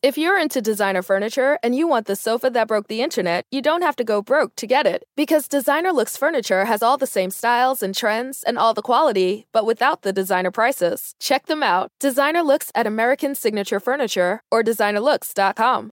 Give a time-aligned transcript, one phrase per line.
[0.00, 3.60] If you're into designer furniture and you want the sofa that broke the internet, you
[3.60, 5.02] don't have to go broke to get it.
[5.16, 9.48] Because Designer Looks Furniture has all the same styles and trends and all the quality,
[9.52, 11.16] but without the designer prices.
[11.18, 11.90] Check them out.
[11.98, 15.90] Designer Looks at American Signature Furniture or designerlooks.com.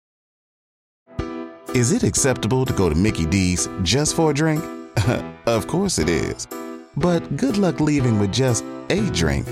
[1.74, 4.64] Is it acceptable to go to Mickey D's just for a drink?
[5.48, 6.48] of course it is.
[6.96, 9.48] But good luck leaving with just a drink.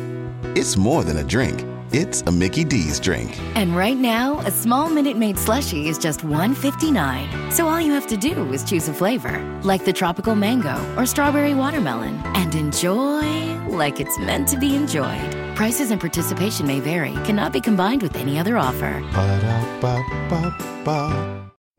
[0.56, 1.66] It's more than a drink.
[1.96, 3.40] It's a Mickey D's drink.
[3.54, 7.54] And right now, a small Minute Maid slushie is just $1.59.
[7.54, 11.06] So all you have to do is choose a flavor, like the tropical mango or
[11.06, 15.32] strawberry watermelon, and enjoy like it's meant to be enjoyed.
[15.56, 19.00] Prices and participation may vary, cannot be combined with any other offer.
[19.14, 20.32] Ba-da-ba-ba-ba.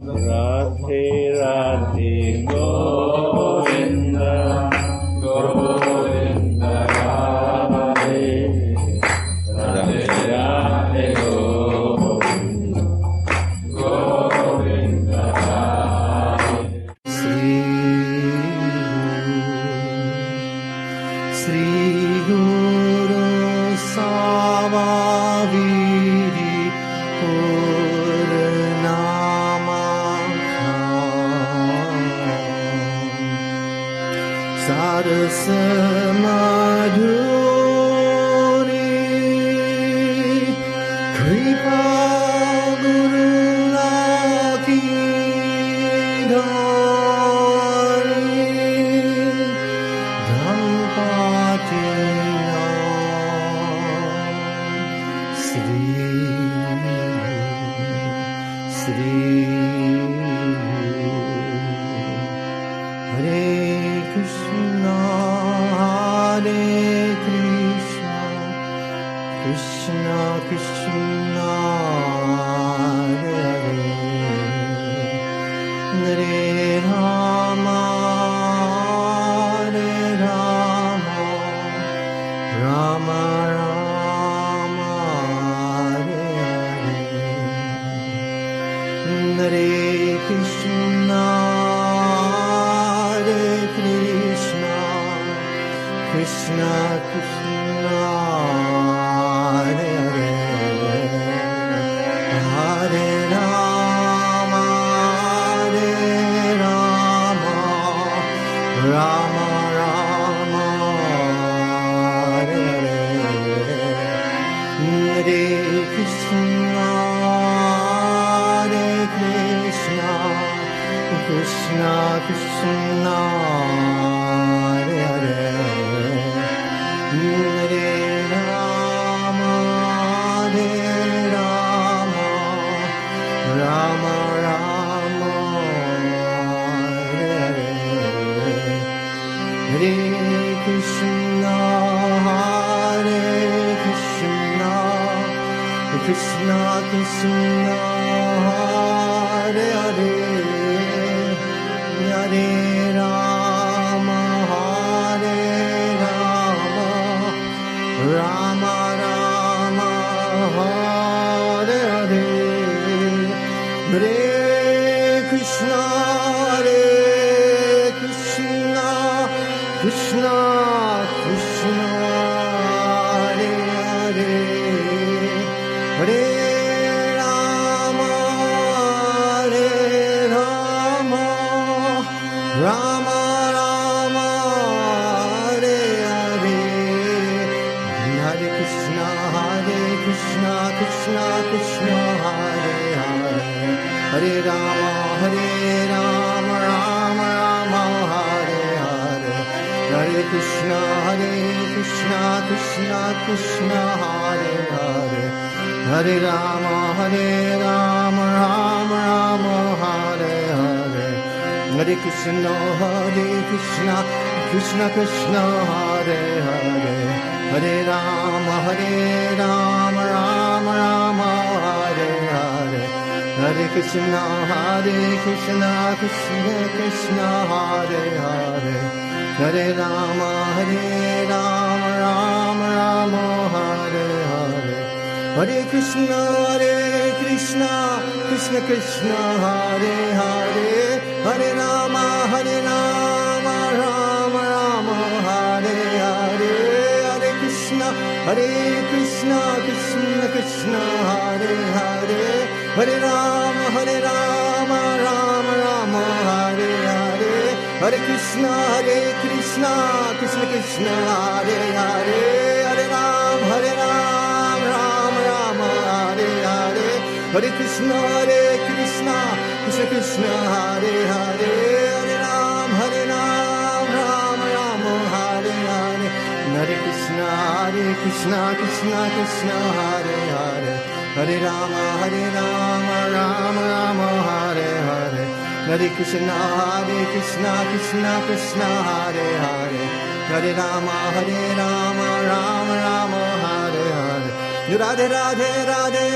[0.00, 4.13] Radhe Radhe Govinda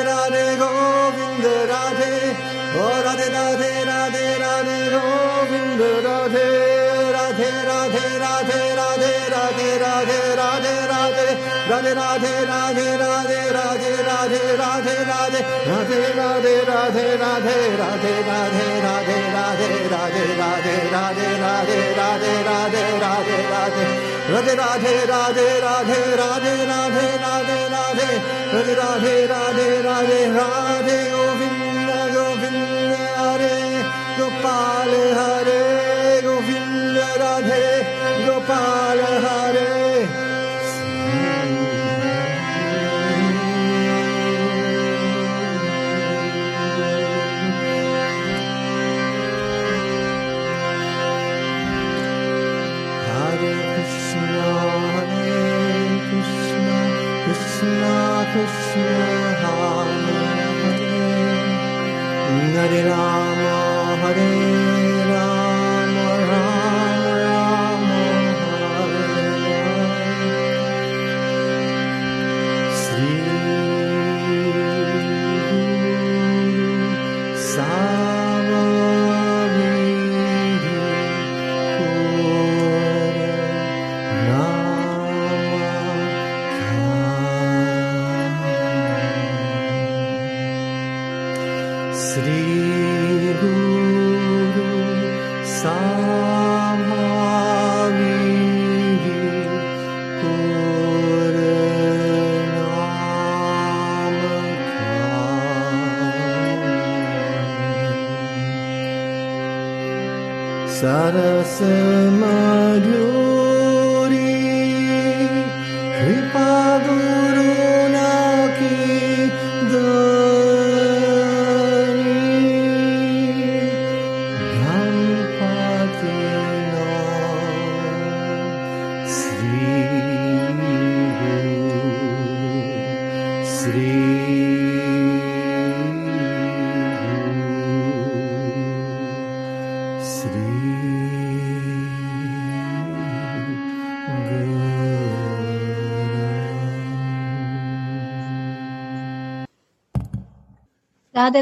[0.06, 2.12] Radhe Govinda Radhe.
[2.74, 6.46] Oh Radhe Radhe Radhe Radhe Govinda Radhe.
[7.14, 11.26] Radhe Radhe Radhe Radhe Radhe Radhe Radhe Radhe.
[11.68, 15.40] Radhe Radhe Radhe Radhe Radhe Radhe Radhe Radhe.
[15.68, 19.16] Radhe Radhe Radhe Radhe Radhe Radhe Radhe
[19.68, 23.86] Radhe Radhe Radhe Radhe Radhe Radhe Radhe Radhe Radhe.
[24.28, 26.56] Radhe Radhe Radhe Radhe Radhe
[27.24, 27.67] Radhe
[27.98, 29.26] Radhe Radhe.
[29.28, 31.27] Radhe Radhe Radhe Radhe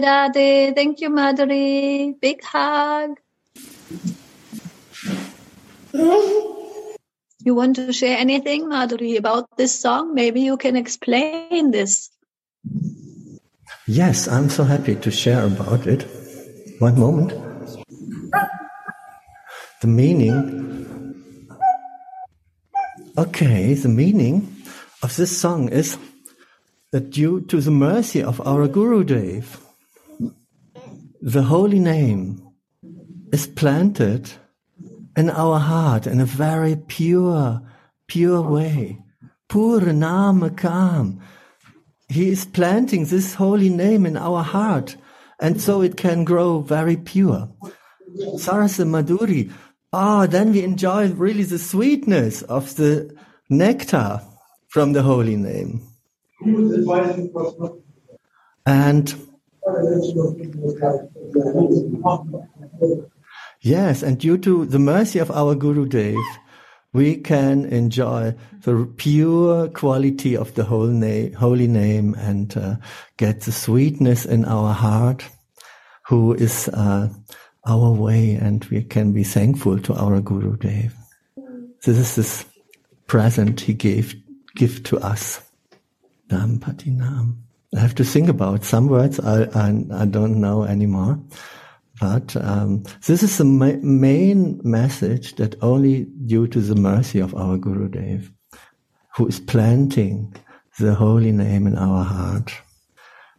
[0.00, 0.74] Radhe Radhe.
[0.74, 2.20] Thank you, Madhuri.
[2.20, 3.18] Big hug.
[5.92, 10.14] You want to share anything, Madhuri, about this song?
[10.14, 12.10] Maybe you can explain this.
[13.86, 16.06] Yes, I'm so happy to share about it.
[16.80, 17.32] One moment.
[19.80, 20.64] The meaning.
[23.16, 24.56] Okay, the meaning
[25.02, 25.96] of this song is
[26.92, 29.65] that due to the mercy of our Guru Dev,
[31.26, 32.40] the holy name
[33.32, 34.30] is planted
[35.16, 37.60] in our heart in a very pure,
[38.06, 39.02] pure way.
[39.48, 41.20] Pure Nama Kam.
[42.08, 44.96] He is planting this holy name in our heart,
[45.40, 47.48] and so it can grow very pure.
[48.36, 49.50] Sarasa Madhuri.
[49.92, 53.12] Ah, then we enjoy really the sweetness of the
[53.50, 54.20] nectar
[54.68, 55.82] from the holy name.
[58.64, 59.26] And
[63.60, 66.16] yes, and due to the mercy of our Guru Dev,
[66.92, 72.76] we can enjoy the pure quality of the whole na- holy name and uh,
[73.16, 75.24] get the sweetness in our heart,
[76.06, 77.08] who is uh,
[77.66, 80.94] our way, and we can be thankful to our Guru Dev.
[81.84, 82.44] This is this
[83.06, 84.14] present he gave
[84.54, 85.42] give to us.
[86.30, 87.45] Nam Pati Nam.
[87.76, 91.20] I have to think about some words I, I, I don't know anymore.
[92.00, 97.34] But um, this is the ma- main message that only due to the mercy of
[97.34, 98.32] our Guru Dev,
[99.16, 100.34] who is planting
[100.78, 102.52] the holy name in our heart,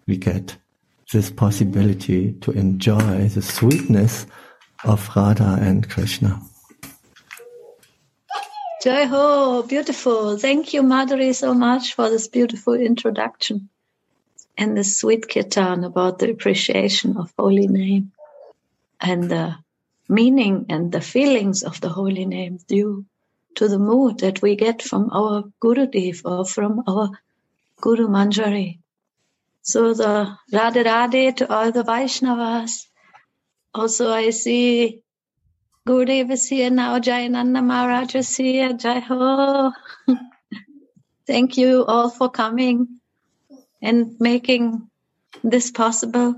[0.06, 0.56] we get
[1.12, 4.27] this possibility to enjoy the sweetness
[4.84, 6.39] of Radha and Krishna.
[8.84, 10.38] Jai Ho, beautiful.
[10.38, 13.70] Thank you, Madhuri, so much for this beautiful introduction
[14.57, 18.11] and the sweet kirtan about the appreciation of holy name
[18.99, 19.55] and the
[20.09, 23.05] meaning and the feelings of the holy name due
[23.55, 27.09] to the mood that we get from our Guru Gurudev or from our
[27.81, 28.79] Guru Manjari.
[29.61, 32.85] So the Radhe Radhe to all the Vaishnavas.
[33.73, 35.01] Also, I see
[35.87, 36.99] Gurudev is here now.
[36.99, 38.73] Jayananda Maharaj is here.
[38.73, 39.71] Jai Ho.
[41.27, 42.99] Thank you all for coming
[43.80, 44.88] and making
[45.42, 46.34] this possible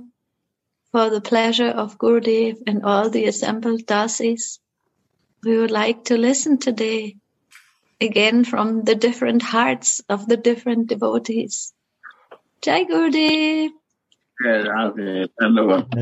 [0.92, 4.58] for the pleasure of Gurudev and all the assembled dasis.
[5.42, 7.16] We would like to listen today
[8.00, 11.72] again from the different hearts of the different devotees.
[12.62, 13.70] Jai Gurudev.
[14.42, 15.94] Radhe धन्यवाद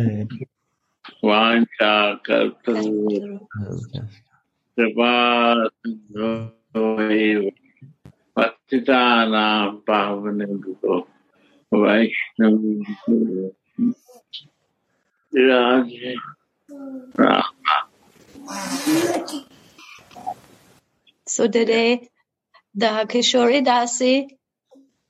[1.25, 1.95] वाञ्छा
[2.27, 2.81] कर्तुः
[4.77, 5.13] कृपा
[5.69, 7.11] सिन्धुः
[8.37, 11.01] पतितानां पावनेभ्यो
[11.72, 12.12] Ouais.
[15.34, 15.86] Là.
[17.20, 17.44] Ah.
[21.26, 22.10] So today,
[22.74, 24.30] the Kishori Dasi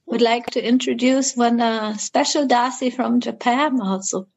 [0.07, 4.27] would like to introduce one uh, special Dasi from Japan also.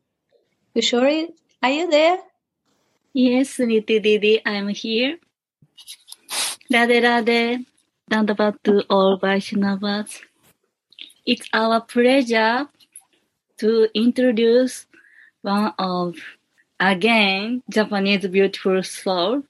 [0.77, 1.29] Kishori,
[1.63, 2.19] are you there?
[3.15, 5.19] Yes, Niti Didi, I'm here.
[6.71, 7.65] Radhe Radhe,
[8.11, 10.21] roundabout to all Vaishnavas.
[11.27, 12.69] It's our pleasure
[13.59, 14.87] to introduce
[15.43, 16.17] one of,
[16.79, 19.43] again, Japanese beautiful soul.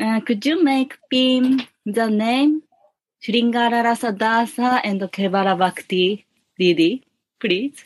[0.00, 2.62] Uh, could you make him the name
[3.22, 6.26] Sringara Rasa Dasa and Kevara Bhakti
[6.58, 7.04] Didi,
[7.38, 7.84] please?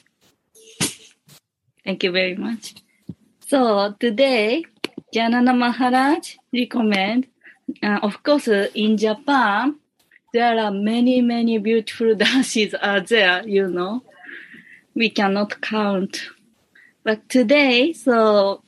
[1.85, 2.75] Thank you very much.
[3.47, 4.65] So today,
[5.15, 7.27] Jayananda Maharaj recommend,
[7.83, 9.77] uh, of course, in Japan,
[10.33, 14.03] there are many, many beautiful dances are there, you know.
[14.95, 16.29] We cannot count.
[17.05, 18.63] But today, so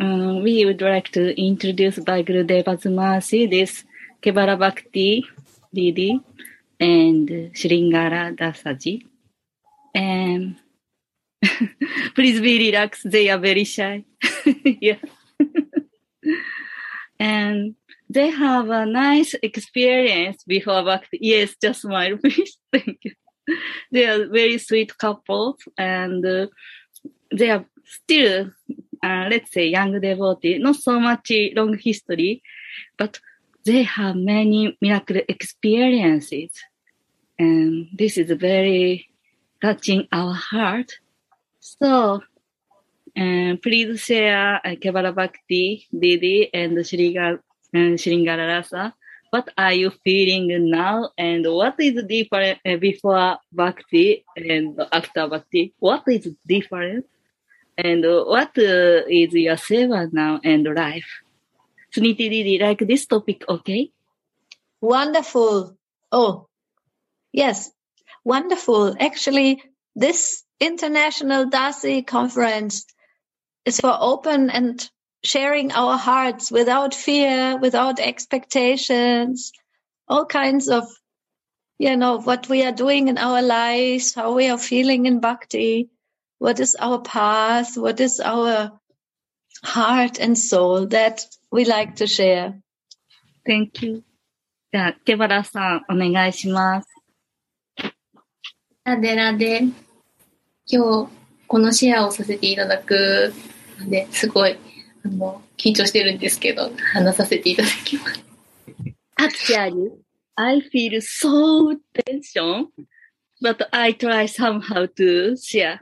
[0.00, 3.84] um, we would like to introduce by Gurudeva's mercy this
[4.22, 5.24] Kevara Bhakti
[5.72, 6.20] Didi
[6.78, 9.06] and Sringara Dasaji.
[9.94, 10.56] And
[12.14, 13.10] please be relaxed.
[13.10, 14.04] They are very shy.
[14.64, 14.98] yeah.
[17.18, 17.74] and
[18.08, 21.18] they have a nice experience before Bhakti.
[21.20, 22.58] Yes, just smile, please.
[22.72, 23.12] Thank you.
[23.92, 26.46] They are very sweet couples and uh,
[27.34, 28.50] they are still,
[29.02, 30.58] uh, let's say, young devotee.
[30.58, 32.42] Not so much long history,
[32.96, 33.20] but
[33.64, 36.50] they have many miracle experiences.
[37.38, 39.08] And this is very
[39.62, 40.92] touching our heart.
[41.60, 42.22] So,
[43.16, 47.38] uh, please share uh, Kevara Bhakti, Didi, and Sriga,
[47.72, 48.94] and Sringara Rasa.
[49.30, 55.74] What are you feeling now, and what is different uh, before Bhakti and after Bhakti?
[55.78, 57.04] What is different,
[57.76, 61.08] and what uh, is your seva now and life?
[61.94, 63.90] Suniti Didi, like this topic, okay?
[64.80, 65.76] Wonderful.
[66.10, 66.48] Oh,
[67.32, 67.70] yes,
[68.24, 68.96] wonderful.
[68.98, 69.62] Actually,
[69.94, 72.86] this international Dasi conference
[73.64, 74.88] is for open and
[75.23, 79.51] sharing our hearts without fear, without expectations,
[80.07, 80.85] all kinds of,
[81.77, 85.89] you know, what we are doing in our lives, how we are feeling in bhakti,
[86.39, 88.71] what is our path, what is our
[89.63, 92.59] heart and soul that we like to share.
[93.45, 94.03] Thank you.
[94.73, 96.87] じゃあ、ケバラさん、お願いします。
[98.85, 99.59] ラデラで、
[100.65, 101.09] 今日、
[101.45, 103.31] このシェアをさせていただく
[103.79, 104.57] ので、すごい、
[105.08, 108.24] あの、緊張してるんですけど、話させていただきます。
[109.18, 109.90] Actually,
[110.36, 112.66] I feel so tension,
[113.42, 115.78] but I try somehow to share.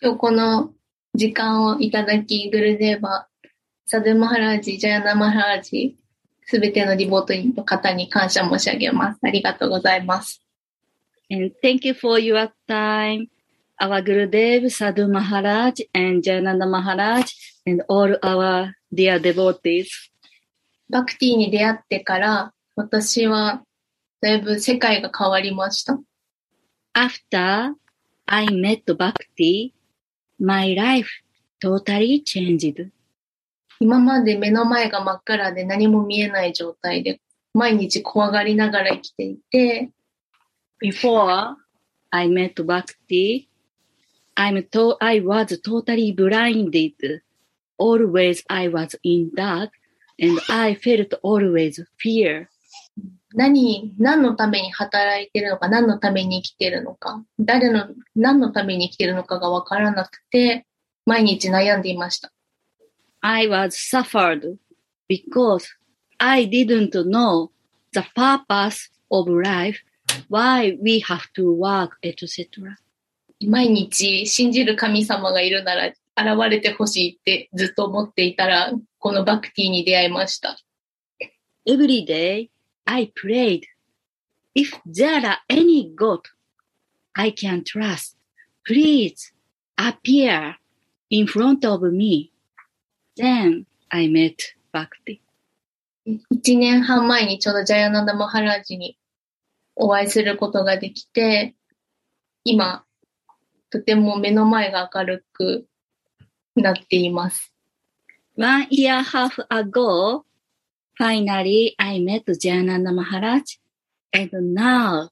[0.00, 0.72] 今日この
[1.14, 3.26] 時間をいただき、グルデーバ、
[3.86, 5.96] サドゥマハラージ、ジャヤナマハラージ、
[6.46, 9.18] すべてのリボート員の方に感謝申し上げます。
[9.22, 10.42] ありがとうございます。
[11.30, 13.28] And thank you for your time.
[13.80, 17.26] Our Gurudev, Sadhu Maharaj, and Jayananda Maharaj,
[17.68, 19.88] and all our dear devotees.
[20.90, 23.62] バクティに出会ってから、私は
[24.22, 26.00] だいぶ世界が変わりました。
[26.94, 27.74] After
[28.26, 29.72] I met Bhakti,
[30.38, 31.08] my life
[31.62, 32.90] totally changed.
[33.80, 37.20] 今まで目の前が真っ暗で何も見えない状態で、
[37.52, 39.90] 毎日怖がりながら生きていて、
[40.82, 41.54] Before
[42.10, 43.48] I met Bhakti,
[44.36, 47.20] I'm to, I was totally blinded.
[47.78, 49.70] Always I was in dark
[50.18, 52.48] and I felt always fear.
[53.34, 60.66] 何、何のために働いてるのか、何のために生きてるのか、誰の、何のために生きてるのかがわからなくて、
[61.04, 62.32] 毎日悩んでいました。
[63.20, 64.56] I was suffered
[65.08, 65.66] because
[66.18, 67.50] I didn't know
[67.92, 69.78] the purpose of life,
[70.28, 72.76] why we have to work, etc.
[73.46, 80.58] 毎日信じる神様がいるなら現れてほしいってずっと思っていたら、このバクティに出会いました。
[81.66, 82.50] Every day
[82.86, 83.62] I prayed,
[84.54, 86.20] if there are any God
[87.14, 88.16] I can trust,
[88.66, 89.32] please
[89.76, 90.56] appear
[91.10, 92.32] in front of me.
[93.16, 94.36] Then I met
[94.72, 95.20] Bhakti.
[96.30, 98.98] 一年半前にちょうどジャヤナンダ・マハラージに
[99.76, 101.54] お会いすることができて、
[102.44, 102.84] 今、
[103.70, 105.66] とても目の前が明るく
[106.62, 107.52] なっています。
[108.36, 110.24] One year half ago,
[110.98, 113.58] finally I met Jananda Maharaj,
[114.12, 115.10] and now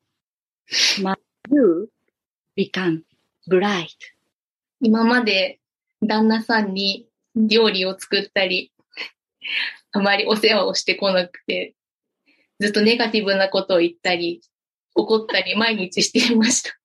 [1.03, 1.15] my
[1.49, 1.89] view
[2.57, 3.03] become
[3.49, 3.89] bright.
[4.81, 5.59] 今まで
[6.03, 8.73] 旦那さんに料理を作ったり、
[9.93, 11.75] あまりお世話をしてこなくて、
[12.61, 14.41] ずっとネガティブなことを言ったり、
[14.95, 16.79] 怒ったり毎日していました。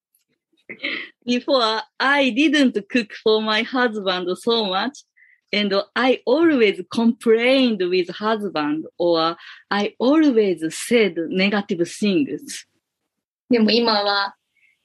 [1.26, 5.04] Before, I didn't cook for my husband so much,
[5.52, 9.36] and I always complained with husband, or
[9.70, 12.68] I always said negative things.
[13.50, 14.36] でも今は、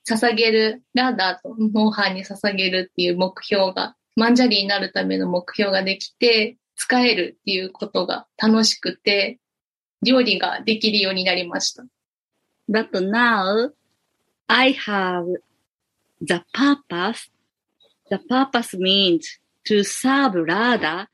[0.08, 9.38] 捧げる、ラーダーとモーハーに捧げるっていう目標が、マンジャリーになるための目標ができて、使えるっていうことが楽しくて、
[10.02, 11.84] 料理ができるようになりました。
[12.68, 13.72] But now,
[14.48, 15.24] I have
[16.20, 17.28] the purpose.
[18.10, 21.08] The purpose means to serve Radha.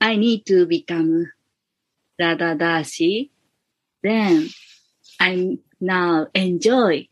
[0.00, 1.32] I need to become
[2.18, 3.30] Radha Dashi.
[4.02, 4.48] Then
[5.18, 7.08] I now enjoy.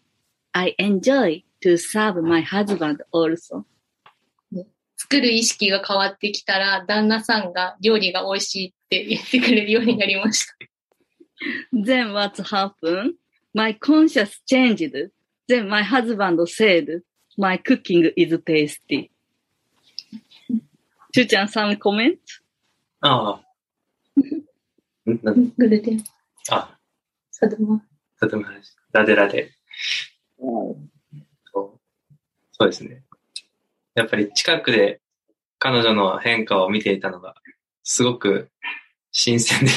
[0.54, 3.66] I enjoy to serve my husband also.
[4.96, 10.54] 作る意識が変わってきたら、旦那さんが料理が美味しいって言ってくれるようになりました。
[11.74, 13.14] Then what happened?
[13.52, 15.10] My conscience changed.
[15.48, 17.02] Then my husband said,
[17.36, 19.10] my cooking is tasty.
[21.14, 22.18] Chu-chan, some comment?
[23.00, 23.40] ああ。
[25.06, 26.04] グルテン、
[26.50, 26.78] あ、
[27.30, 27.84] サドマ。
[28.18, 28.74] とても話。
[28.92, 29.50] ラデラデ。
[30.38, 30.78] そ
[31.60, 31.80] う
[32.52, 33.02] そうですね。
[33.94, 35.00] やっぱり近くで
[35.58, 37.34] 彼女の変化を見ていたのが
[37.82, 38.50] すごく
[39.12, 39.70] 新鮮で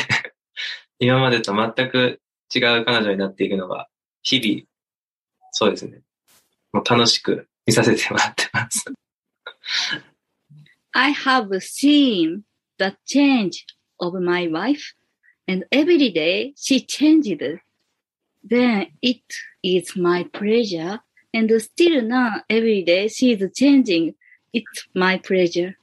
[0.99, 2.21] 今までと全く
[2.53, 3.89] 違う彼女になっていくのが
[4.21, 4.65] 日々、
[5.60, 6.02] そうですね。
[6.72, 8.86] もう楽しく見させてもらってます。
[10.91, 12.43] I have seen
[12.78, 13.65] the change
[13.98, 14.93] of my wife
[15.48, 17.60] and every day she changed.
[18.48, 19.24] Then it
[19.63, 21.00] is my pleasure
[21.34, 24.13] and still now every day she is changing.
[24.54, 25.74] It's my pleasure.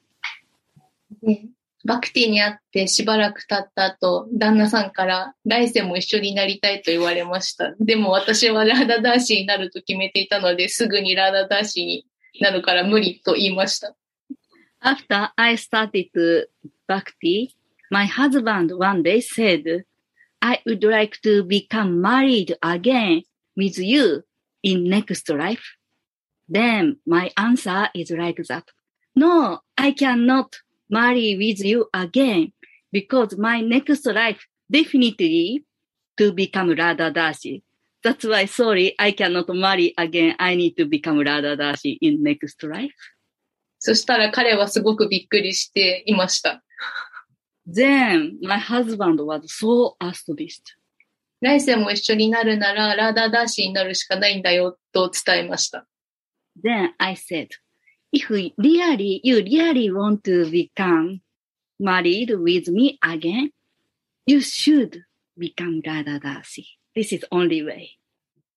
[1.20, 1.48] で
[1.84, 7.74] バクティに会ってしばらく経った後、旦那さんから来世も一緒になりたいと言われました。
[7.78, 12.06] でも私はラーダダーシーになると決めていたので、すぐにラーダダーシーに
[12.40, 13.94] なるから無理と言いました。
[14.82, 16.10] After I started
[16.88, 17.54] Bhakti,
[17.90, 19.84] my husband one day said,
[20.40, 23.22] I would like to become married again
[23.56, 24.24] with you
[24.62, 25.62] in next life.
[26.48, 28.64] Then my answer is like that.
[29.14, 30.56] No, I cannot
[30.94, 32.52] marry with you again
[32.92, 35.64] because my next life definitely
[36.16, 37.62] to become Radha Dashi.
[38.02, 40.36] That's why sorry, I cannot marry again.
[40.38, 42.94] I need to become Radha Dashi in next life.
[43.78, 46.62] そしたら彼はすごくびっくりしていました。
[47.66, 50.62] Then my husband was so astonished.
[51.40, 55.86] 来世も一緒になるならラーダダーシーになるしかないんだよと伝えました。
[56.62, 57.48] Then I said,
[58.14, 61.20] if really, you really want to become
[61.80, 63.50] married with me again,
[64.24, 65.02] you should
[65.36, 66.64] become Radha Dasi.
[66.94, 67.98] This is only way.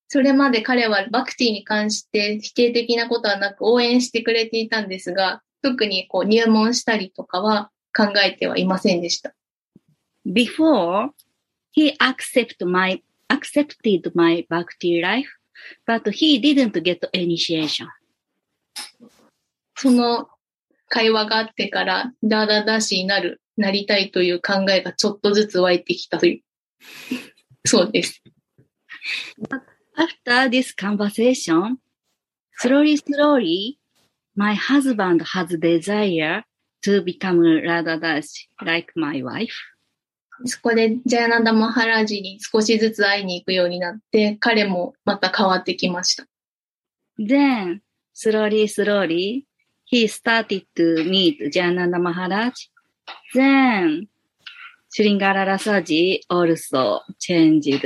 [0.10, 9.34] それまで彼はバクティに関して否定的なことはなく応援してくれていたんですが、特にこう入門したりとかは考えてはいませんでした。
[10.26, 11.10] Before,
[11.74, 15.28] he accept my, accepted my bhakti life,
[15.86, 17.88] but he didn't get initiation.
[19.78, 20.28] その
[20.90, 26.42] 会話があってからダーダーダーシーになる、なりたいという考えがちょっとずつ湧いてきたという。
[27.66, 28.22] そうです。
[29.96, 31.78] After this conversation,
[32.60, 33.78] slowly, slowly,
[34.36, 36.44] my husband has desire
[36.84, 39.54] to become Radhadashi like my wife.
[40.46, 46.26] そこでジャヤナンダ・マハラージに少しずつ会いに行くようになって、彼もまた変わってきました。
[47.20, 47.80] Then,
[48.16, 49.44] slowly, slowly,
[49.88, 52.54] he started to meet Jananda Maharaj.
[53.34, 54.08] Then,
[54.94, 57.86] Sringara Rasaji also changed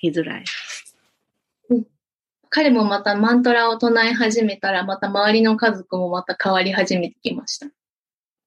[0.00, 0.86] his life.
[2.52, 7.68] 彼もまたマントラを唱え始めたら、また周りの家族もまた変わり始めてきました。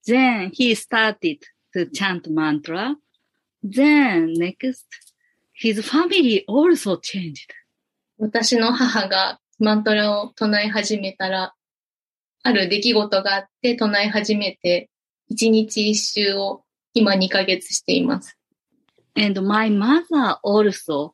[0.05, 1.39] Then he started
[1.73, 2.95] to chant mantra.
[3.63, 4.85] Then next,
[5.53, 7.47] his family also changed.
[8.17, 11.53] 私の母がマントラを唱え始めたら、
[12.43, 14.89] ある出来事があって唱え始めて、
[15.29, 18.37] 一日一周を今2ヶ月しています。
[19.15, 21.13] And my mother also,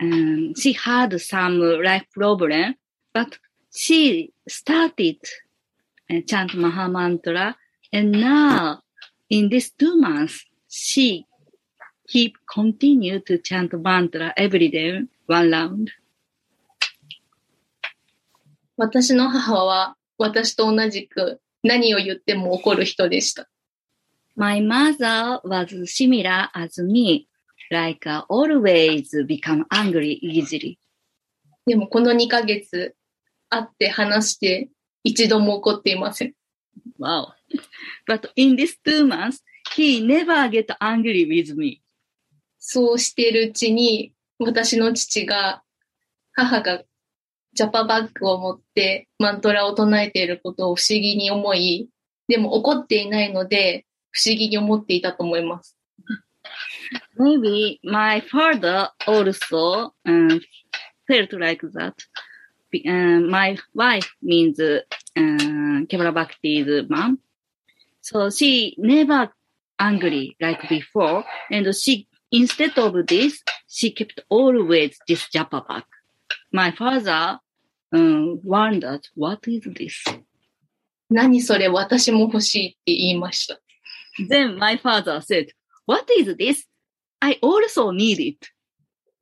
[0.00, 2.76] um, she had some life problem,
[3.12, 3.38] but
[3.72, 5.16] she started
[6.08, 7.56] uh, chant Maha Mantra.
[7.92, 8.82] And now,
[9.28, 11.26] in these two months, she
[12.06, 15.88] keep continue to chant mantra every day, one round.
[18.76, 23.48] 私の母は私と同じく何を言っても怒る人でした。
[24.36, 27.26] My mother was similar as me,
[27.70, 30.78] like uh, always become angry easily.
[31.66, 32.94] でもこの2ヶ月
[33.48, 34.68] 会って話して
[35.04, 36.34] 一度も怒っていません。
[37.00, 37.28] Wow.
[38.06, 39.42] But in these two months,
[39.74, 41.80] he never get angry with me.
[42.58, 45.62] そうしているうちに私の父が
[46.34, 46.82] 母が
[47.52, 51.88] ジャパバッグを持ってマントラを唱えていることを不思議に思い、
[52.28, 55.76] でも怒っていないので不思議に思っていたと思います。
[57.18, 60.40] Maybe my father also um,
[61.06, 61.94] felt like that.
[62.72, 64.80] Uh, my wife means uh,
[65.16, 67.18] Kevra Bhakti's mom.
[68.00, 69.30] So she never
[69.78, 71.24] angry like before.
[71.50, 75.84] And she, instead of this, she kept always this japa bag.
[76.52, 77.38] My father
[77.92, 79.92] um, wondered, what is this?
[81.10, 83.60] 何それ私も欲しいって言いました。
[84.28, 85.48] Then my father said,
[85.86, 86.66] what is this?
[87.20, 88.38] I also need it.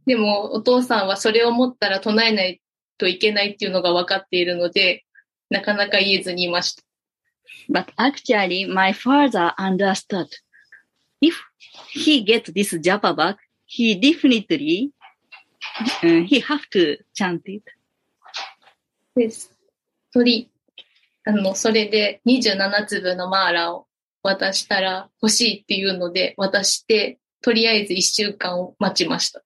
[0.06, 2.60] でもお父さんはそれを持ったら唱えない
[2.98, 5.04] といけないっていうのが分かっているので、
[5.50, 6.82] なかなか言えずにいました。
[7.70, 10.28] But actually, my father understood.
[11.20, 11.34] If
[11.92, 14.90] he gets this Japa bag, he definitely,
[16.02, 17.62] uh, he have to chant it.
[19.14, 19.50] です。
[20.12, 20.50] 鳥、
[21.24, 23.86] あの、それで27粒のマーラを
[24.22, 29.42] 渡したら欲しいっていうので渡して、とりあえず1週間を待ちました。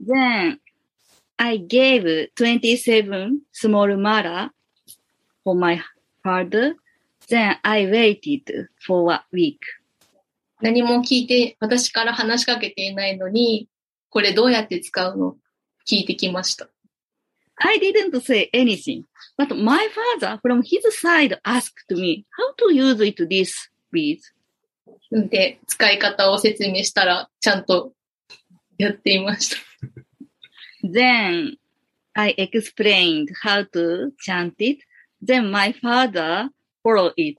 [0.00, 0.58] Then
[1.36, 4.50] I gave 27 small mala
[5.44, 5.80] for my
[6.24, 6.74] father.
[7.28, 9.58] Then I waited for a week.
[10.60, 13.68] 何も聞いて、私から話しかけていないのに、
[14.14, 15.36] これどうやって使うの
[15.90, 16.68] 聞いてきました。
[17.56, 19.02] I didn't say anything,
[19.36, 19.88] but my
[20.20, 23.50] father from his side asked me how to use it this,
[23.92, 24.20] please.
[25.10, 27.92] で、使い方を説明したら、ちゃんと
[28.78, 29.56] やっていました。
[30.84, 31.56] Then
[32.14, 34.78] I explained how to chant it.
[35.20, 36.50] Then my father
[36.84, 37.38] followed it.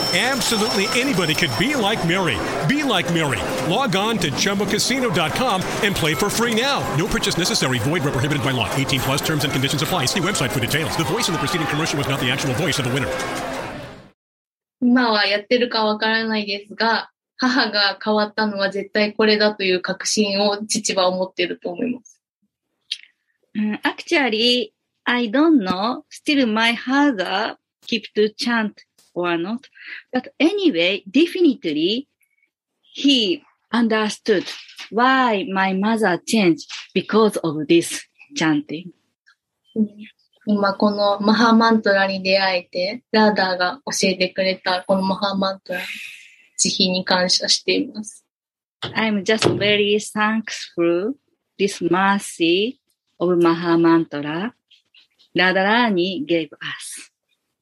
[0.13, 2.37] Absolutely anybody could be like Mary.
[2.67, 3.39] Be like Mary.
[3.71, 6.83] Log on to ChumbaCasino.com and play for free now.
[6.97, 7.79] No purchase necessary.
[7.79, 8.69] Void where prohibited by law.
[8.75, 10.07] 18 plus terms and conditions apply.
[10.07, 10.97] See website for details.
[10.97, 13.09] The voice in the preceding commercial was not the actual voice of the winner.
[14.81, 22.21] 今はやってるかわからないですが、母が変わったのは絶対これだという確信を父は持っていると思います。
[23.55, 23.79] Mm,
[25.05, 26.03] I don't know.
[26.09, 27.55] Still, my father
[27.87, 28.73] keep to chant
[29.13, 29.69] or not.
[30.11, 32.07] But anyway, definitely,
[32.81, 34.45] he understood
[34.89, 38.01] why my mother changed because of this
[38.35, 38.91] chanting.
[40.47, 45.81] 今このマハマントラに出会えて、ラーダーが教えてくれたこのマハマントラ、
[46.57, 48.25] 慈悲に感謝しています。
[48.83, 51.13] I'm just very thankful
[51.59, 52.79] this mercy
[53.19, 54.51] of Mahamantra
[55.37, 57.10] Radharani gave us.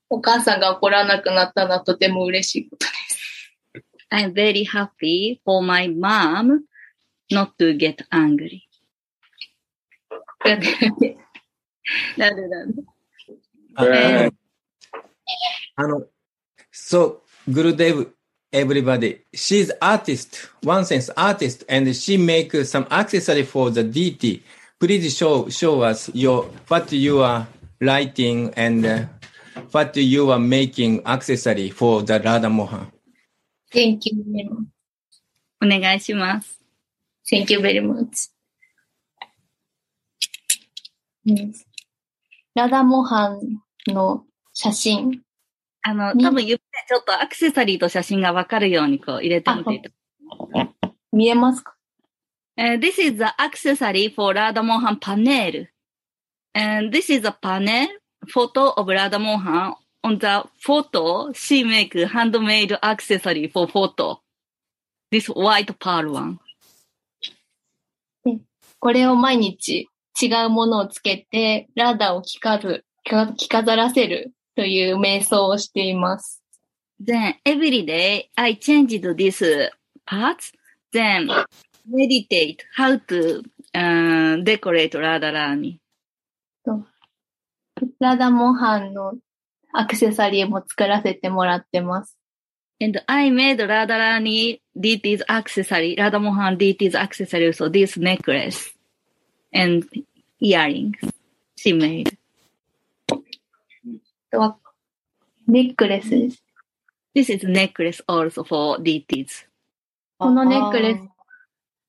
[0.10, 3.19] お母さんが怒らなくなったのはとても嬉しいことです。
[4.12, 6.62] I'm very happy for my mom
[7.32, 8.62] not to get angry.
[10.43, 11.17] なんでなんで
[12.17, 12.84] なんでなんで
[13.76, 14.32] あの、
[15.76, 16.06] あの、
[16.74, 18.12] so, Gurudev,
[18.52, 24.41] everybody, she's artist, one sense artist, and she make some accessory for the deity.
[24.80, 27.48] Please show, show us your, what you are
[27.80, 29.06] writing and uh,
[29.71, 32.91] what you are making accessory for the Radha Mohan.
[33.71, 34.65] Thank you very much.
[35.62, 36.60] お願いします。
[37.29, 38.32] Thank you very much.
[41.27, 41.53] うん
[42.55, 45.21] ラダモハンの写真。
[45.82, 49.91] あの、多分指でちょっとアクセサリーと写真がわかるようにこう入れてみていた。
[51.13, 51.75] 見えますか
[52.58, 55.65] Uh, this is the accessory for Radha Mohan panel.
[56.53, 57.88] And this is a panel
[58.27, 59.75] photo of Radha Mohan.
[60.01, 64.21] On the photo, she make handmade accessory for photo.
[65.12, 66.39] This white pearl one.
[68.79, 69.89] これを毎日
[70.21, 76.41] 違うものをつけて、ラダを着飾る、着飾らせるという瞑想をしています。
[77.01, 79.69] Then every day I changed this
[80.05, 80.51] parts.
[80.91, 81.29] Then
[81.86, 85.79] meditate how to uh, decorate Radharani.
[88.00, 89.13] ラダモハンの
[89.74, 92.18] アクセサリーも作らせてもらってます。
[92.82, 98.74] And I made Radharani deity's accessory, Radha Mohan deity's accessory, so this necklace
[99.54, 99.86] and
[100.39, 100.98] earrings
[101.58, 102.18] she made.
[105.48, 106.44] ネックレスです。
[107.15, 109.48] This is necklace also for deities.
[110.20, 111.00] このネックレス、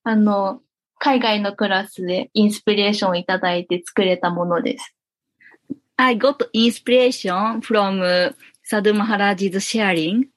[0.03, 0.63] あの、
[0.99, 4.95] 海外のクラスでインスピレーションをいただいて作れたものです。
[6.01, 8.31] I got inspiration from uh,
[8.65, 10.31] Sadhu Maharaj's sharing.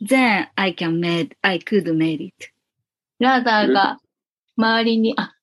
[0.00, 2.52] Then I can made, I could made it.
[3.18, 3.98] ラダーが
[4.56, 5.34] 周りに、あ、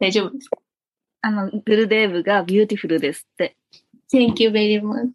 [0.00, 0.48] 大丈夫です。
[1.20, 3.54] あの、グルデーブがビューティフルですって。
[4.10, 5.12] Thank you very much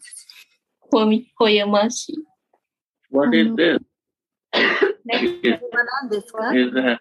[0.92, 2.14] for, for your mercy.
[3.10, 3.80] What is this?
[5.06, 7.00] 何ですか Is a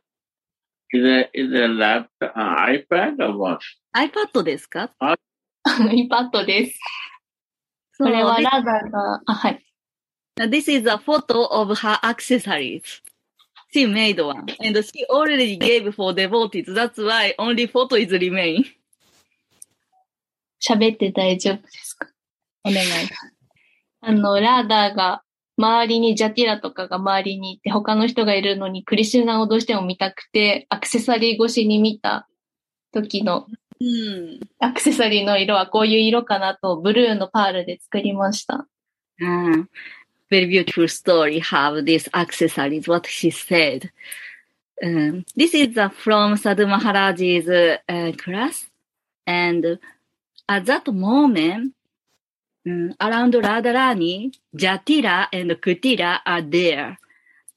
[0.92, 3.60] is a is a laptop uh, iPad or what?
[3.94, 5.16] ?iPad ですか iPad
[6.46, 6.78] です。
[7.98, 9.62] これはラダーが、あ、はい。
[10.38, 12.82] This is a photo of her accessories.
[13.74, 14.46] She made one.
[14.60, 16.66] And she already gave for devotees.
[16.66, 18.64] That's why only photo is remain.
[20.60, 22.08] 喋って大丈夫ですか
[22.64, 22.86] お願い。
[24.00, 25.22] あの、ラーダーが
[25.58, 32.28] 周りにジャティラとかが周りにいて他の人がいるのにクリシュナをどうしても見たくてアクセサリー越しに見た
[32.92, 33.46] 時の
[33.80, 34.40] うん。
[34.58, 38.66] アクセサリーの色はこういう色かなとブルーのパールで作りました。
[39.20, 39.66] Ah,
[40.30, 43.90] very beautiful story have this accessories, what she said.
[44.82, 48.66] Um, this is uh, from Sadhu Maharaj's uh, class.
[49.26, 49.78] And
[50.48, 51.74] at that moment,
[52.66, 56.98] um, around Radharani, Jatira and Kutira are there.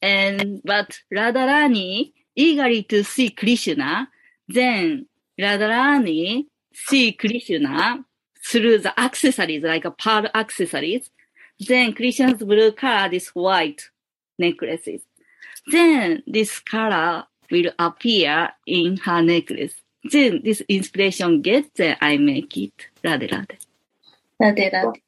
[0.01, 4.08] And, but Radharani eagerly to see Krishna,
[4.47, 5.08] then
[5.39, 8.04] Radharani see Krishna
[8.45, 11.10] through the accessories, like a pearl accessories.
[11.60, 13.89] Then Krishna's blue color, this white
[14.38, 15.02] necklaces.
[15.67, 19.73] Then this color will appear in her necklace.
[20.04, 22.73] Then this inspiration gets, then I make it.
[23.02, 23.60] ラデラデ。
[24.38, 25.04] ラデラデ。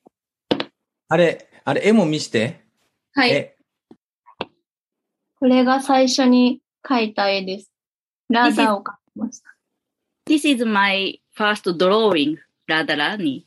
[1.08, 2.62] あれ、あれ、絵も見して。
[3.14, 3.32] はい。
[3.32, 3.56] え、
[5.40, 7.72] これが最初に描いた絵です。
[8.30, 9.51] ラーダーを描きました。
[10.32, 13.44] This is my first drawing, ラダラに。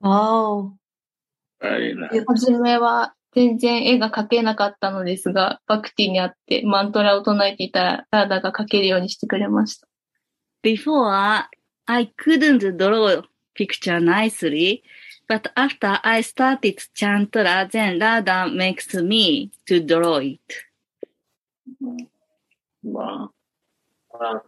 [0.00, 0.72] あ
[1.62, 2.22] Very nice.
[2.22, 2.24] あ。
[2.26, 9.86] はじめは全然絵が描けなかったのですが、バクティにあってマントラを唱えていたら、ラーダーが描けるようにしてくれました。
[10.64, 11.44] Before,
[11.86, 13.22] I couldn't draw
[13.54, 14.82] picture nicely,
[15.28, 20.40] but after I started Chantra, then Radha makes me to draw it.
[22.82, 23.30] Wow.
[24.12, 24.42] Wow.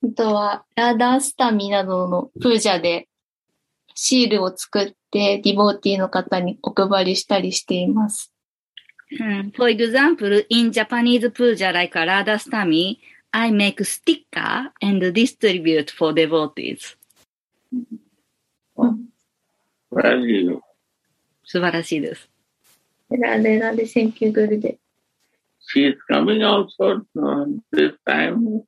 [0.00, 3.08] あとは、ラーダースタミなどのプージャで
[3.94, 8.32] シールを作ってディボーティーの方にお配りしたりしています。
[9.10, 12.98] Hmm, For example, in Japanese puja like Radhastami,
[13.32, 16.96] I make sticker and distribute for devotees.
[19.90, 20.60] Very good.
[21.50, 22.28] 素晴らしいです。
[23.08, 24.78] ラデラデ、Thank you, グルデ。
[25.74, 28.64] She is coming also uh, this time.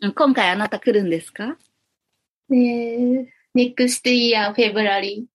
[0.00, 1.56] うん今回あなた来るんですか
[2.48, 5.26] で、next year, February,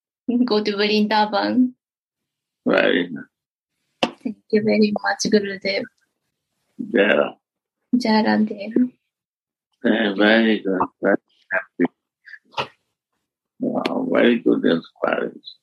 [0.45, 1.71] go to Vrindavan.
[2.65, 3.25] Very nice.
[4.23, 5.83] Thank you very much, グルデ。
[6.79, 7.33] There.
[7.93, 8.71] じゃあラデ。
[9.83, 10.79] Uh, very good.
[11.01, 11.17] Very
[11.51, 11.85] happy.
[13.59, 15.59] Wow, very good inspiration.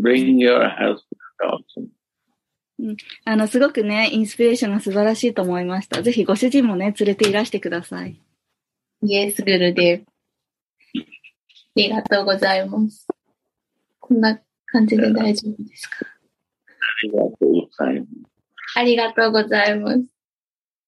[0.00, 0.98] Bring your husband
[1.42, 1.88] also.
[3.24, 6.00] あの、すごくね、インスピレーションが素晴らしいと思いました。
[6.02, 8.20] ぜひご主人もね、連れていらしてください。
[9.02, 10.04] Yes, グルデ。
[10.06, 11.00] あ
[11.74, 13.06] りがとうございます。
[13.98, 16.06] こんな感じで大丈夫ですか？
[16.06, 16.06] あ
[17.02, 18.10] りがとうございます。
[18.76, 20.06] ありがとうございます。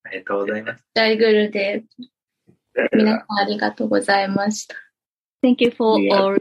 [0.04, 0.84] ありがとうございます。
[0.94, 1.84] 大グルデ。
[2.92, 4.76] 皆さんありがとうございました。
[5.42, 6.40] Thank you for all.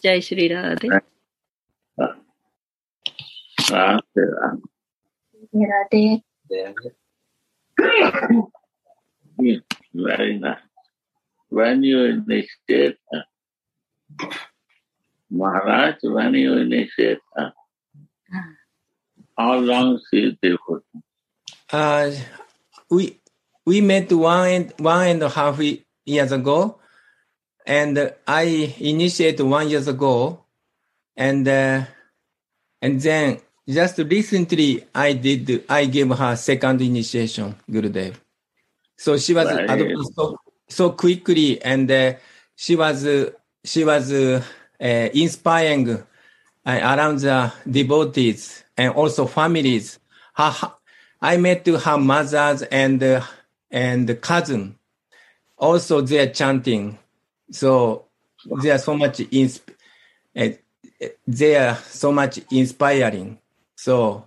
[0.00, 0.92] ジャイシュリラーで。
[0.92, 1.02] あ
[3.72, 4.58] Ah, será.
[9.94, 10.58] Very nice.
[11.48, 12.98] When you initiate,
[15.30, 17.18] Maharaj, when you initiate,
[19.36, 20.82] how long is the food?
[21.72, 22.10] Uh,
[22.90, 23.20] we
[23.66, 25.60] we met one and one and a half
[26.04, 26.78] years ago,
[27.66, 30.44] and uh, I initiated one years ago,
[31.16, 31.84] and uh,
[32.82, 38.16] and then just recently I did I gave her second initiation, Gurudev.
[38.96, 39.96] So she was Right.
[40.14, 40.36] so,
[40.68, 42.14] so quickly, and uh,
[42.56, 43.30] she was uh,
[43.64, 44.42] she was uh,
[44.80, 46.00] uh, inspiring uh,
[46.66, 49.98] around the devotees and also families.
[50.34, 50.52] Her,
[51.22, 53.22] I met her mothers and uh,
[53.70, 54.76] and cousin.
[55.58, 56.98] Also, they are chanting.
[57.50, 58.06] So
[58.62, 59.74] they are so much insp-
[60.36, 60.50] uh,
[61.26, 63.39] they are so much inspiring.
[63.84, 64.26] So,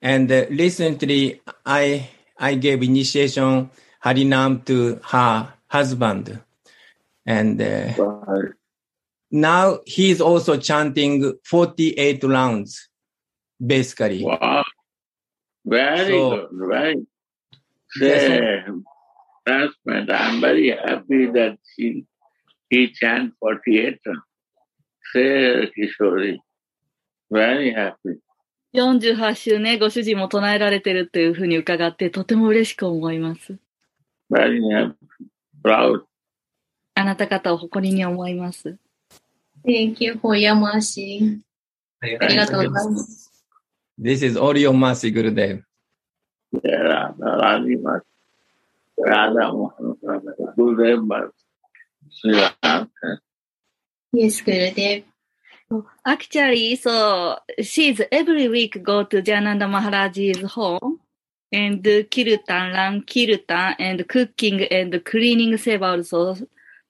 [0.00, 2.08] and uh, recently I
[2.38, 3.68] I gave initiation
[4.02, 6.40] Harinam to her husband,
[7.26, 7.92] and uh,
[9.30, 12.88] now he's also chanting 48 rounds,
[13.60, 14.24] basically.
[14.24, 14.64] Wow.
[15.66, 16.48] Very So- good.
[16.70, 17.06] Very.
[18.00, 18.70] Yes,
[19.46, 22.06] husband, I'm very happy that she
[22.70, 23.98] he chant 48.
[25.12, 26.38] Say, Kishori.
[27.30, 28.16] Very happy.
[28.74, 33.58] 48週ね、ご主人も唱えられてるっていうふうに伺って、とても嬉しく思います。
[34.30, 34.94] Very happy.
[35.62, 36.04] Proud.
[36.94, 38.76] あなた方を誇りに思います。
[39.64, 41.40] Thank you for your mercy.
[42.00, 43.30] ありがとうございます。
[44.00, 45.62] This is all your mercy, Gurudev.
[46.52, 48.02] Radha, Radhi Mat.
[48.98, 49.96] Radha Mohan.
[50.56, 51.02] Gurudev
[56.04, 61.00] Actually, so she's every week go to Jananda Maharaj's home
[61.52, 66.36] and do kirtan, run kirtan and cooking and cleaning seva also.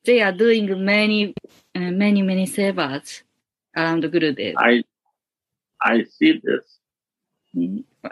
[0.04, 1.34] They are doing many,
[1.74, 3.22] uh, many, many sevas
[3.76, 4.54] around Gurudev.
[4.56, 4.82] I,
[5.80, 6.78] I see this.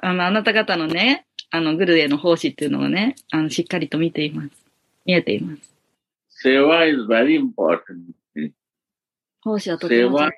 [0.02, 4.50] あの、あなた方のね、あの、グルデの奉仕っていうのをね、あの、しっかりと見ています。
[5.04, 5.74] 見えています。
[6.44, 8.14] Seva is very important.
[9.42, 10.30] 奉仕はとても Seva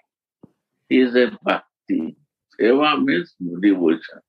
[0.92, 2.16] is a bhakti.
[2.60, 4.20] Seva means devotion.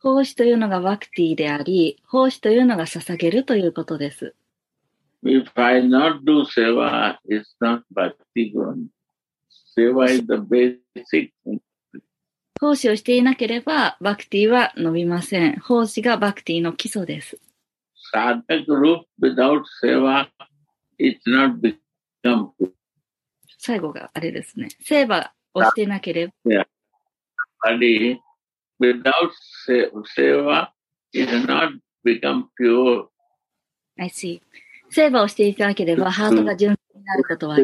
[0.00, 4.34] 奉仕というのがワクティであり、奉仕というのが捧げるということです。
[5.24, 8.88] If I not do seva, it's not bhakti guna.
[9.78, 11.60] Seva is the basic thing.
[12.60, 15.60] 奉仕をしていなければ、バクティは伸びません。
[15.60, 17.38] 奉仕がバクティの基礎です。
[18.12, 20.26] Sadhak roop without seva,
[20.98, 22.72] it's not become good.
[23.58, 24.68] 最後があれですね。
[24.80, 26.66] セーバーをしていなければ、Yeah.
[27.64, 28.18] Body
[28.80, 29.30] without
[29.66, 30.72] se- seva,
[31.12, 33.06] is not become pure.
[33.98, 34.40] I see.
[34.90, 37.56] セーバーをしていなければ、ハートが純粋になることは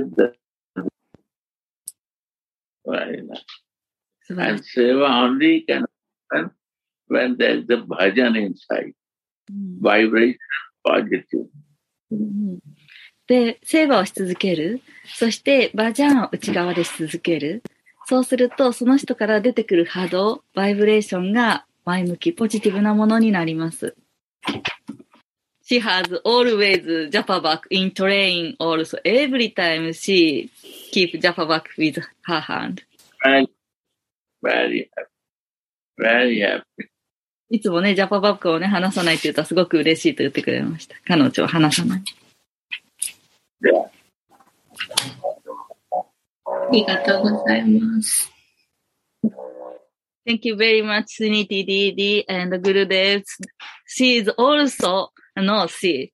[2.87, 3.43] Very nice.
[4.23, 4.81] 素晴ら And しい。
[4.81, 5.85] seva only can
[6.33, 6.51] happen
[7.11, 8.93] when there is a bhajan inside.
[9.83, 10.37] Vibration
[10.87, 11.49] positive.
[12.11, 12.59] うん
[13.27, 14.81] で、セーバーをし続ける。
[15.05, 17.63] そして、バージャンを内側でし続ける。
[18.09, 23.95] そうすると、その人から出てくる波動、バイブレーションが前向き、ポジティブなものになります。
[25.63, 28.99] She has always Japa back in train also.
[29.05, 30.49] Every time she
[30.91, 32.83] keep Japa back with her hand.
[33.23, 33.47] Very,
[34.43, 35.09] very happy.
[35.99, 36.65] very happy.
[37.51, 40.97] いつもね、ジャパバックをね、話さないって言ったらすごく嬉しいと言ってくれました。
[41.07, 42.03] 彼女は話さない。
[43.75, 45.38] あ
[46.74, 48.30] りがとうございます。
[50.26, 53.24] Thank you very much, Suniti Didi and Gurudev.
[53.86, 56.14] She is also, no, she,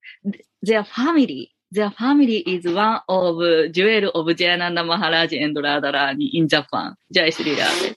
[0.64, 6.96] their family, their family is one of jewel of Jayananda Maharaj and Radharani in Japan.
[7.14, 7.96] Jai Shri Radhe.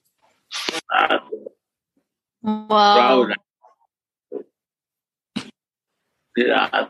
[2.43, 2.67] Wow.
[2.69, 3.37] Proud.
[6.37, 6.87] Yeah.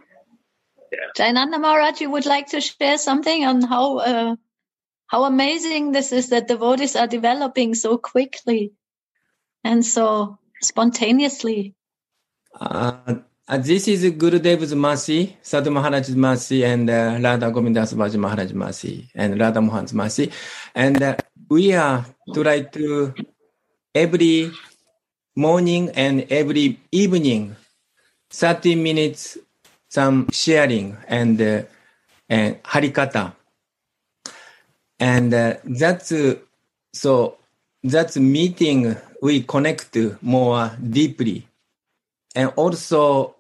[1.17, 4.37] Jayananda Maharaj, you would like to share something on how uh,
[5.08, 8.74] how amazing this is that the devotees are developing so quickly
[9.64, 11.76] and so spontaneously.
[12.60, 13.16] Uh,
[13.48, 19.10] uh, this is Gurudev's mercy, Sadhu Maharaj's mercy, and uh, Radha Govindas Vaji Maharaj's mercy,
[19.16, 20.32] and Radha Mohan's mercy.
[20.76, 21.16] And uh,
[21.50, 23.14] we are try to
[23.96, 24.52] every
[25.36, 27.56] morning and every evening,
[28.32, 29.38] 30 minutes,
[29.88, 31.62] some sharing and, uh,
[32.28, 33.34] and harikatha.
[35.00, 36.36] And uh, that's, uh,
[36.94, 37.38] so
[37.84, 41.48] that's meeting we connect more deeply.
[42.36, 43.36] And also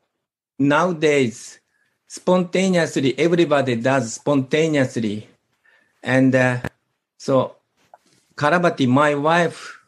[0.60, 1.60] nowadays,
[2.08, 5.28] spontaneously, everybody does spontaneously.
[6.03, 6.62] And uh,
[7.18, 7.55] so
[8.36, 9.80] Karabati, my wife,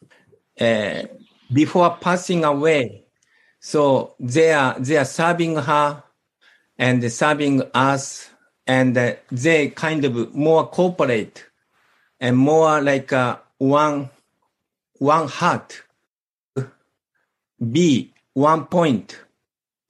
[0.60, 1.04] uh,
[1.52, 3.04] before passing away,
[3.60, 6.04] so they are, they are serving her
[6.78, 8.30] and serving us
[8.66, 11.46] and uh, they kind of more cooperate
[12.20, 14.10] and more like uh, one,
[14.98, 15.84] one heart
[17.72, 19.20] be one point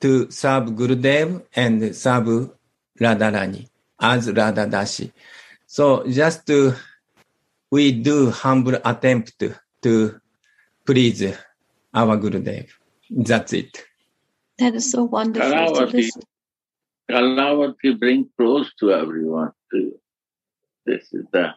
[0.01, 2.51] to serve Gurudev and serve
[2.99, 3.67] Radharani
[3.99, 5.11] as Radhadashi.
[5.65, 6.73] So just to,
[7.69, 9.43] we do humble attempt
[9.83, 10.19] to
[10.85, 11.23] please
[11.93, 12.69] our Gurudev.
[13.09, 13.85] That's it.
[14.57, 16.09] That is so wonderful to Kalavati.
[17.09, 19.99] Kalavati bring close to everyone too.
[20.85, 21.53] This is the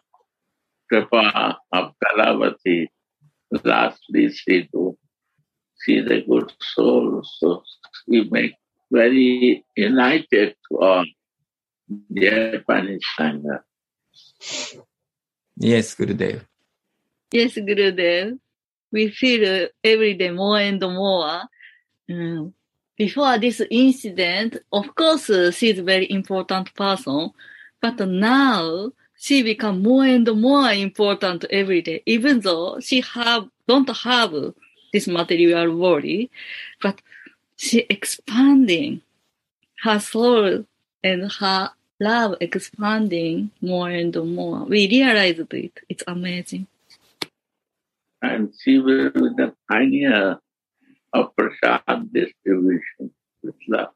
[0.92, 2.88] kripa of Kalavati.
[3.64, 4.96] Lastly, she do.
[5.84, 7.62] She is a good soul, so
[8.06, 8.54] we make
[8.90, 11.04] very united to all
[12.14, 13.60] Japanese Sangha.
[15.56, 16.44] Yes, Gurudev.
[17.32, 18.38] Yes, Gurudev.
[18.92, 21.42] We feel every day more and more.
[22.10, 22.52] Mm.
[22.96, 27.30] Before this incident, of course, uh, she is a very important person,
[27.80, 28.92] but now
[29.22, 34.34] she become more and more important every day, even though she have, don't have
[34.92, 36.28] this material body,
[36.82, 37.00] but
[37.56, 39.00] she expanding
[39.84, 40.64] her soul
[41.04, 41.70] and her
[42.00, 44.64] love expanding more and more.
[44.64, 45.78] We realized it.
[45.88, 46.66] It's amazing.
[48.22, 50.40] And she will be the pioneer
[51.12, 53.12] of prasad distribution
[53.44, 53.90] with love.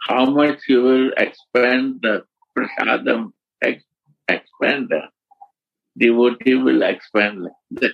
[0.00, 2.24] How much you will expand the
[2.56, 3.32] prasadam
[4.34, 5.08] ex- expander,
[5.96, 7.92] devotee will expand that.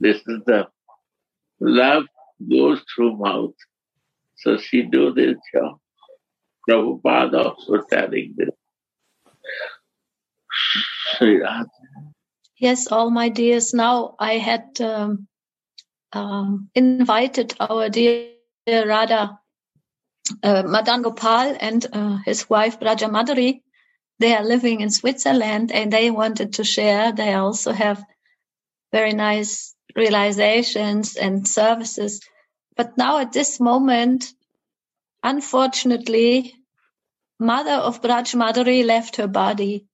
[0.00, 0.66] This is the
[1.60, 2.06] love
[2.50, 3.54] goes through mouth.
[4.36, 5.78] So she do this job.
[6.68, 8.50] Prabhupada also telling this.
[12.56, 13.74] Yes, all my dears.
[13.74, 15.28] Now I had um,
[16.12, 18.30] um, invited our dear
[18.66, 19.38] Radha,
[20.42, 23.62] uh, Madan Gopal and uh, his wife Braja Madhuri.
[24.18, 27.12] They are living in Switzerland and they wanted to share.
[27.12, 28.04] They also have
[28.92, 32.20] very nice realizations and services.
[32.76, 34.32] But now at this moment,
[35.22, 36.54] unfortunately,
[37.38, 39.86] mother of Braj Madhuri left her body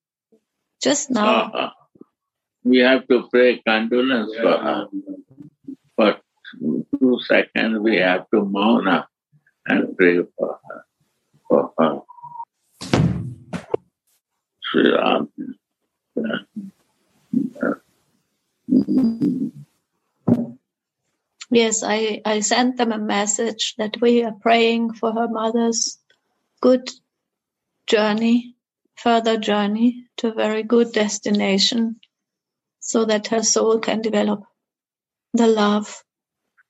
[0.83, 1.51] just now.
[1.53, 1.71] Uh,
[2.65, 4.87] we have to pray condolence for her.
[5.97, 6.21] But
[6.99, 9.07] two seconds, we have to mourn her
[9.67, 10.85] and pray for her.
[11.49, 12.01] For her.
[14.75, 15.29] Ram.
[21.51, 25.99] Yes, I, I sent them a message that we are praying for her mother's
[26.61, 26.91] good
[27.87, 28.55] journey,
[28.97, 32.01] further journey to a very good destination
[32.81, 34.45] so that her soul can develop
[35.33, 36.05] the love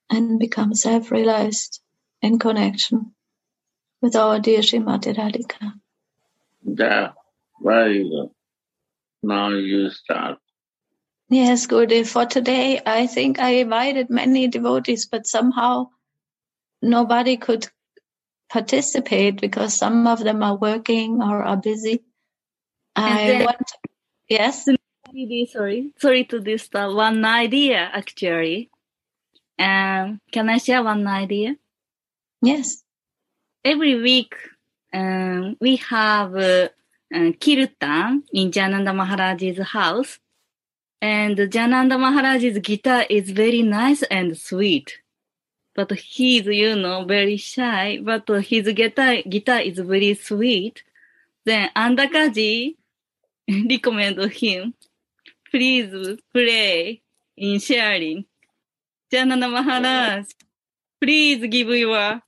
[0.09, 1.81] and become self-realized
[2.21, 3.13] in connection
[4.01, 5.73] with our dear Srimati Radhika.
[6.63, 7.11] Yeah,
[7.61, 8.29] very good.
[9.23, 10.39] Now you start.
[11.29, 11.93] Yes, good.
[12.07, 15.89] For today, I think I invited many devotees, but somehow
[16.81, 17.67] nobody could
[18.49, 22.03] participate because some of them are working or are busy.
[22.95, 23.71] I then- want,
[24.27, 24.65] yes,
[25.51, 25.93] sorry.
[25.97, 28.69] Sorry to disturb one idea actually.
[29.59, 31.57] Um, can I share one idea?
[32.41, 32.83] Yes.
[33.63, 34.35] Every week,
[34.93, 36.69] um, we have uh, uh,
[37.11, 40.19] kirtan in Jananda Maharaj's house.
[41.01, 44.97] And Jananda Maharaj's guitar is very nice and sweet.
[45.73, 50.83] But he's, you know, very shy, but his guitar, guitar is very sweet.
[51.45, 52.75] Then Andakaji
[53.47, 54.73] recommend him,
[55.49, 57.01] please play
[57.37, 58.25] in sharing.
[59.09, 60.25] Jananda Maharaj,
[61.01, 62.21] please give your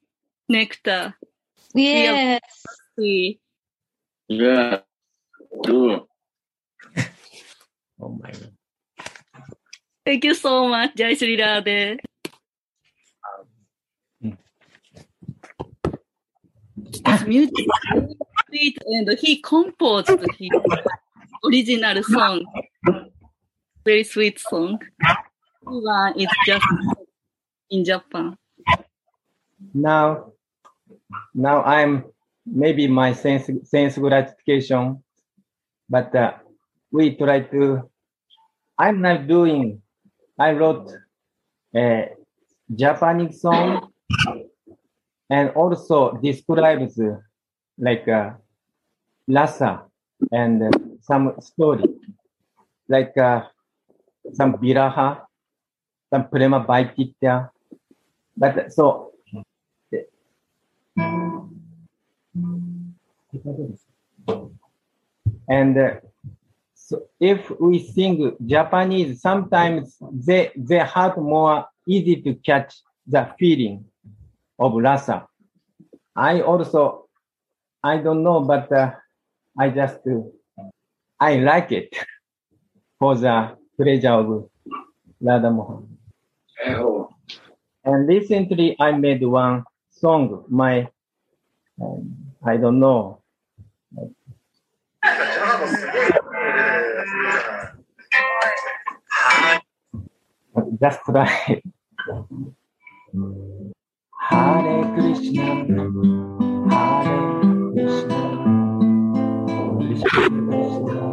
[0.47, 1.13] nectar.
[1.73, 2.39] Yes.
[2.97, 3.40] We
[4.31, 4.79] Yeah.
[5.63, 6.07] Do.
[7.99, 8.53] Oh my god.
[10.05, 11.99] Thank you so much, Jai Sri Radhe.
[17.05, 18.15] His music is
[18.47, 20.07] sweet and he composed
[20.39, 20.49] his
[21.43, 22.45] original song.
[23.83, 24.79] Very sweet song.
[25.63, 26.65] One is just
[27.69, 28.37] in Japan.
[29.73, 30.31] Now,
[31.35, 32.05] now I'm
[32.45, 35.03] maybe my sense sense gratification,
[35.89, 36.33] but uh,
[36.91, 37.89] we try to.
[38.77, 39.81] I'm not doing.
[40.39, 40.91] I wrote
[41.75, 42.09] a
[42.73, 43.91] Japanese song
[45.29, 46.99] and also describes
[47.77, 48.31] like uh,
[50.31, 50.69] and uh,
[51.01, 51.83] some story
[52.91, 53.47] like uh,
[54.33, 55.23] some viraha,
[56.11, 57.49] some prema vaikitya.
[58.35, 59.10] But so
[65.49, 65.91] and uh,
[66.73, 72.73] so if we sing Japanese, sometimes they they have more easy to catch
[73.07, 73.85] the feeling
[74.59, 75.27] of rasa.
[76.15, 77.07] I also
[77.83, 78.91] I don't know, but uh,
[79.57, 80.63] I just uh,
[81.19, 81.95] I like it
[82.99, 84.49] for the pleasure of
[85.21, 85.97] Radha Mohan.
[87.83, 90.45] And recently I made one song.
[90.49, 90.89] My
[91.81, 92.15] um,
[92.45, 93.20] I don't know.
[100.81, 101.61] Just try.
[104.29, 105.45] Hare Krishna,
[106.69, 107.19] Hare
[107.71, 108.21] Krishna,
[109.79, 111.10] Krishna Krishna,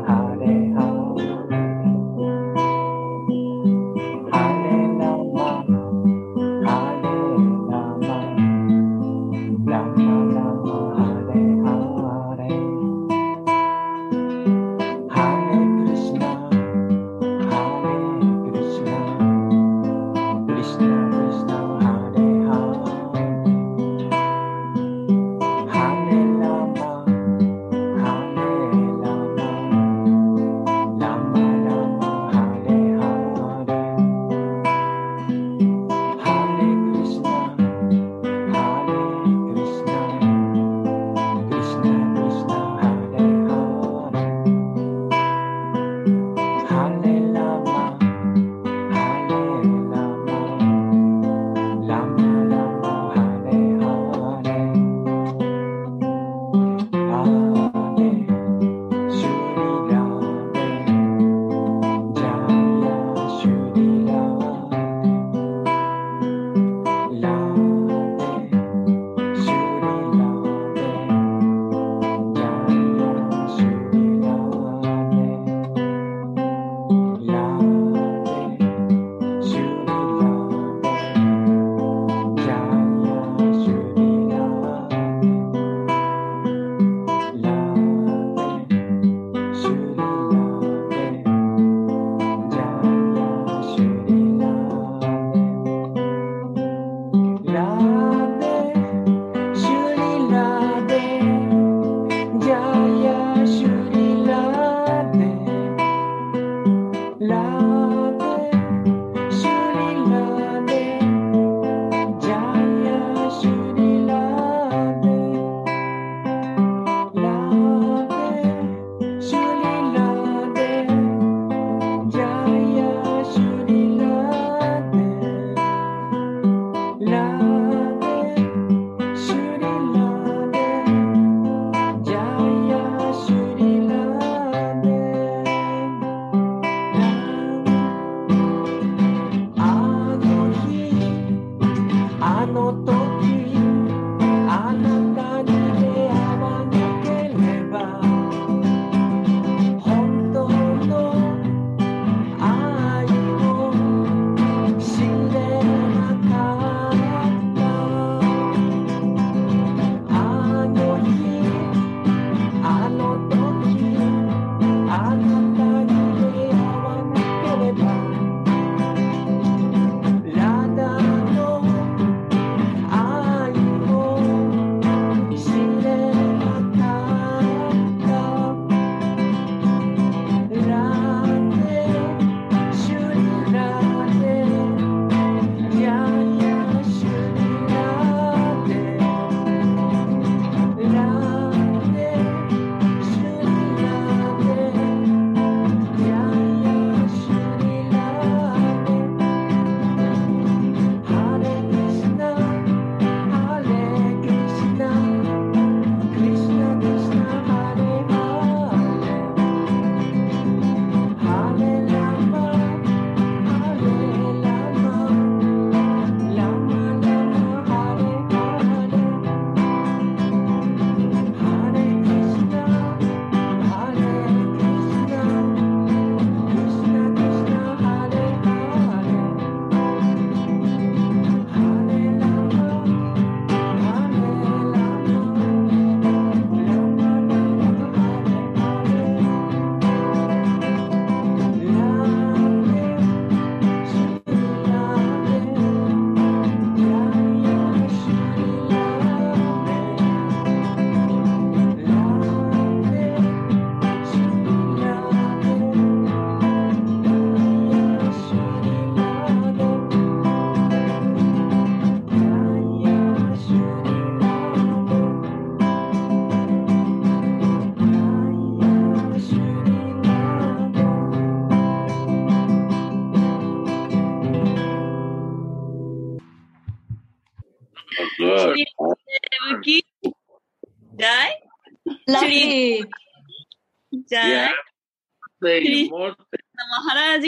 [285.49, 286.49] saying more things.
[286.73, 287.25] Maharaj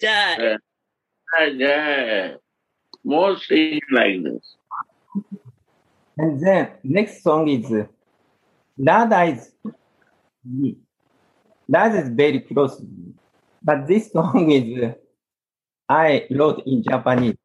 [0.00, 0.58] Jai.
[1.58, 2.34] Jai.
[3.04, 4.56] More things like this.
[6.18, 7.66] And then next song is
[8.78, 9.52] Radha is
[10.44, 10.76] me.
[11.68, 13.14] That is very close to me.
[13.62, 14.92] But this song is uh,
[15.88, 17.36] I wrote in Japanese.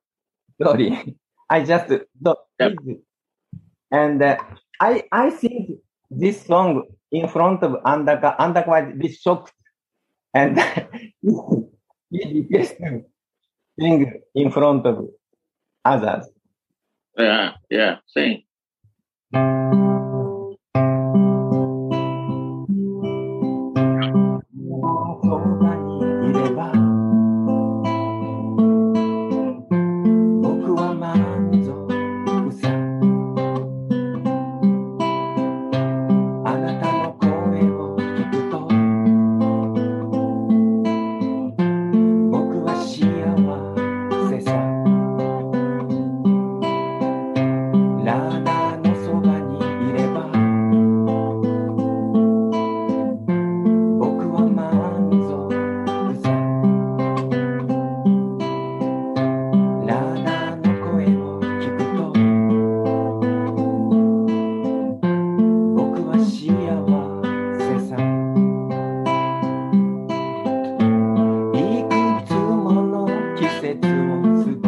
[0.61, 1.15] Sorry.
[1.49, 1.87] I just
[2.21, 2.39] don't.
[2.59, 2.73] Yep.
[3.91, 4.37] And uh,
[4.81, 5.79] I I think
[6.09, 9.53] this song in front of under, under was a shocked
[10.33, 10.59] and
[12.09, 13.05] he requested
[13.79, 15.07] sing in front of
[15.85, 16.29] others.
[17.17, 18.43] Yeah, yeah, same.
[74.17, 74.66] Lord.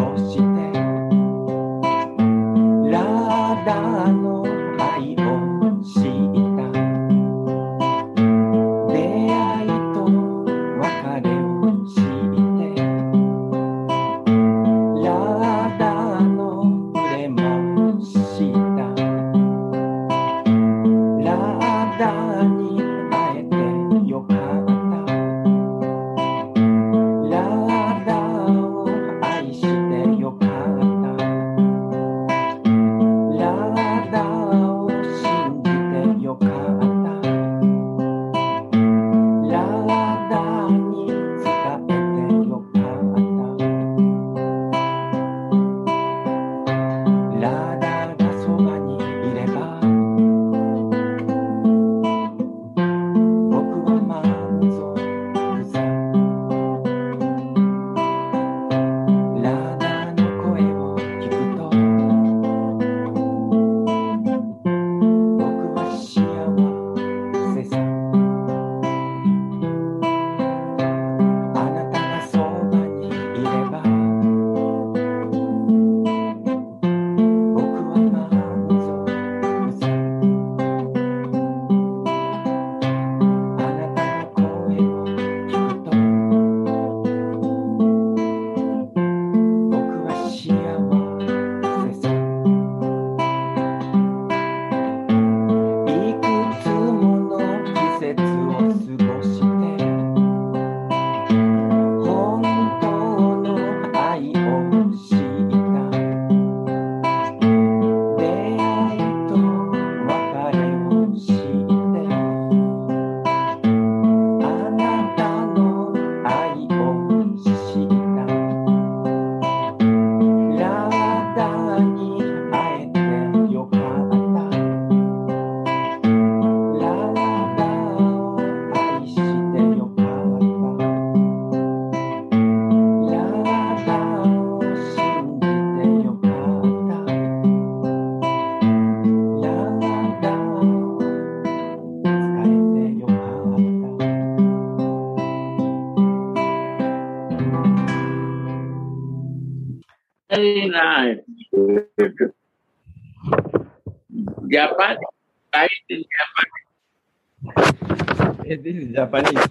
[159.00, 159.48] Japanese.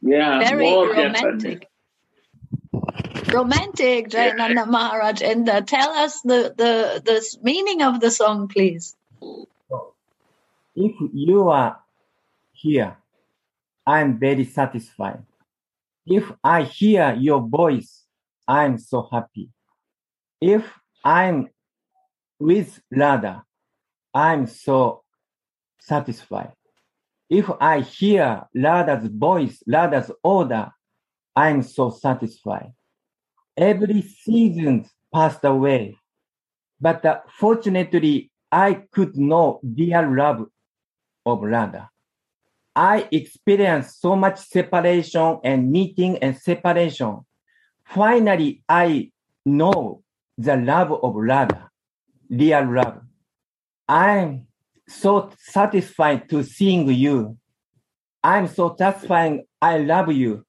[0.00, 1.68] Yeah, very romantic.
[2.72, 3.34] Japanese.
[3.34, 4.66] Romantic, Jayananda.
[4.66, 5.22] Maharaj.
[5.22, 8.96] And uh, tell us the, the, the meaning of the song, please.
[10.74, 11.80] If you are
[12.52, 12.96] here,
[13.86, 15.22] I'm very satisfied.
[16.06, 18.04] If I hear your voice,
[18.46, 19.50] I'm so happy.
[20.40, 20.64] If
[21.04, 21.48] I'm
[22.38, 23.44] with Radha,
[24.14, 25.02] I'm so
[25.80, 26.55] satisfied.
[27.28, 30.70] If I hear Radha's voice, Radha's order,
[31.34, 32.72] I am so satisfied.
[33.56, 35.96] Every season passed away,
[36.80, 40.46] but uh, fortunately, I could know real love
[41.24, 41.90] of Radha.
[42.76, 47.20] I experienced so much separation and meeting and separation.
[47.84, 49.10] Finally, I
[49.44, 50.02] know
[50.38, 51.70] the love of Radha,
[52.28, 53.00] real love.
[53.88, 54.45] I
[54.88, 57.36] so satisfied to seeing you.
[58.22, 59.40] I'm so satisfied.
[59.60, 60.44] I love you.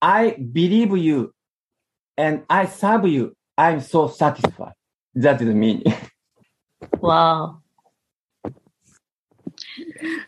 [0.00, 1.32] I believe you
[2.16, 3.36] and I serve you.
[3.56, 4.74] I'm so satisfied.
[5.14, 5.82] That is me.
[7.00, 7.62] Wow.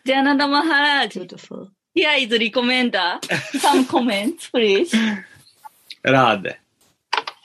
[0.07, 1.13] Jayananda Maharaj.
[1.15, 1.71] Beautiful.
[1.95, 3.23] Here is the recommender.
[3.61, 4.91] Some comments, please.
[6.05, 6.55] Radhe.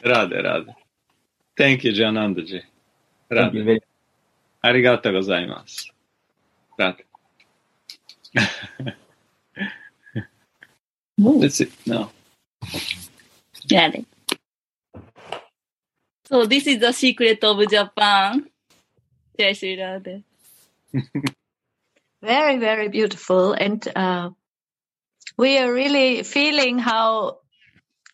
[0.03, 0.73] Radhe, Radhe.
[1.57, 2.61] Thank you, Jayanandaji.
[3.29, 3.81] Thank you very
[4.62, 5.92] ありがとうございます。
[6.78, 7.04] Radhe.
[11.18, 11.72] That's it.
[11.86, 12.10] No.
[13.68, 14.04] Yeah.
[16.28, 18.50] So this is the secret of Japan.
[19.38, 20.24] Jai Shri Radhe.
[22.22, 23.52] Very, very beautiful.
[23.52, 24.30] And uh,
[25.36, 27.38] we are really feeling how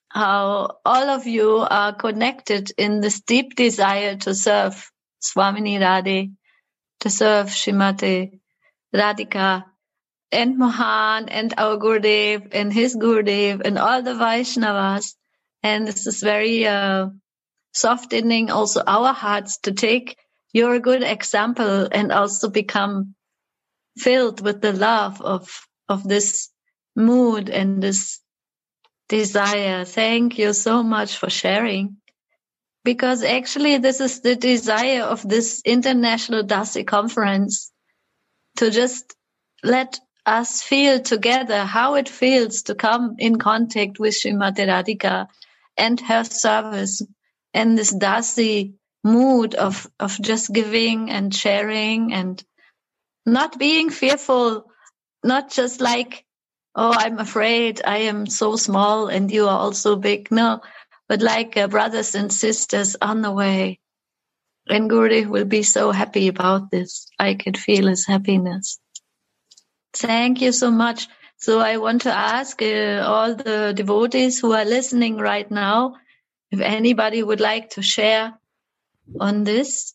[0.09, 6.34] how all of you are connected in this deep desire to serve Swamini Radhe,
[7.02, 8.40] to serve Shrimati
[8.94, 9.66] Radhika
[10.32, 15.14] and Mohan and our Gurudev and his Gurudev and all the Vaishnavas.
[15.64, 17.10] And this is very uh,
[17.74, 20.18] softening also our hearts to take
[20.54, 23.16] your good example and also become
[23.98, 26.50] filled with the love of of this
[26.96, 28.20] mood and this
[29.08, 29.86] desire.
[29.86, 31.98] Thank you so much for sharing.
[32.88, 37.70] Because actually this is the desire of this international Dasi conference
[38.60, 39.14] to just
[39.62, 45.28] let us feel together how it feels to come in contact with Srimati Radhika
[45.76, 47.02] and her service
[47.54, 52.42] and this Dasi mood of, of just giving and sharing and
[53.26, 54.72] not being fearful,
[55.26, 56.24] not just like,
[56.74, 60.32] oh, I'm afraid I am so small and you are also big.
[60.32, 60.62] No,
[61.08, 63.80] but like uh, brothers and sisters on the way.
[64.70, 67.08] And will be so happy about this.
[67.18, 68.80] I can feel his happiness.
[69.94, 71.08] Thank you so much.
[71.38, 75.96] So I want to ask uh, all the devotees who are listening right now,
[76.52, 78.34] if anybody would like to share
[79.20, 79.94] on this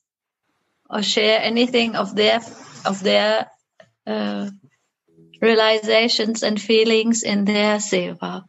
[0.88, 2.40] or share anything of their
[2.86, 3.50] of their
[4.06, 4.50] uh,
[5.40, 8.44] realizations and feelings in their seva.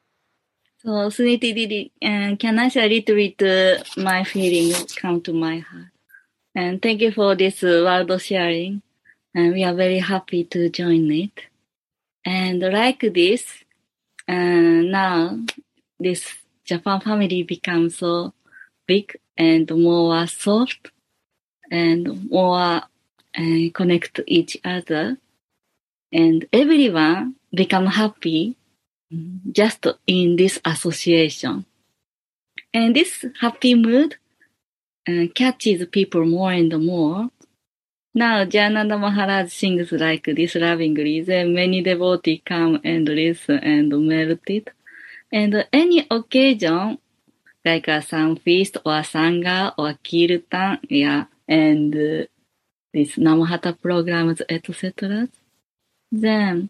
[0.85, 5.59] So, Suniti Didi, uh, can I share a little bit my feelings come to my
[5.59, 5.91] heart?
[6.55, 8.81] And thank you for this uh, word sharing.
[9.33, 11.39] And we are very happy to join it.
[12.25, 13.45] And like this,
[14.27, 15.39] uh, now
[16.01, 16.25] this
[16.65, 18.33] Japan family becomes so
[18.85, 20.91] big and more soft
[21.71, 22.81] and more
[23.37, 25.15] uh, connect each other.
[26.11, 28.57] And everyone become happy
[29.51, 31.65] just in this association.
[32.73, 34.17] And this happy mood
[35.07, 37.29] uh, catches people more and more.
[38.15, 41.21] Now, Jayananda Maharaj sings like this lovingly.
[41.21, 44.69] Then many devotees come and listen and melt it.
[45.31, 46.99] And any occasion,
[47.65, 52.25] like a sun feast or sangha or kirtan, yeah, and uh,
[52.93, 55.27] this Namahatta programs, etc.
[56.11, 56.69] Then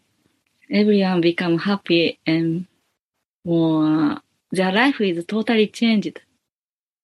[0.70, 2.66] everyone become happy and
[3.44, 4.18] more,
[4.50, 6.20] their life is totally changed.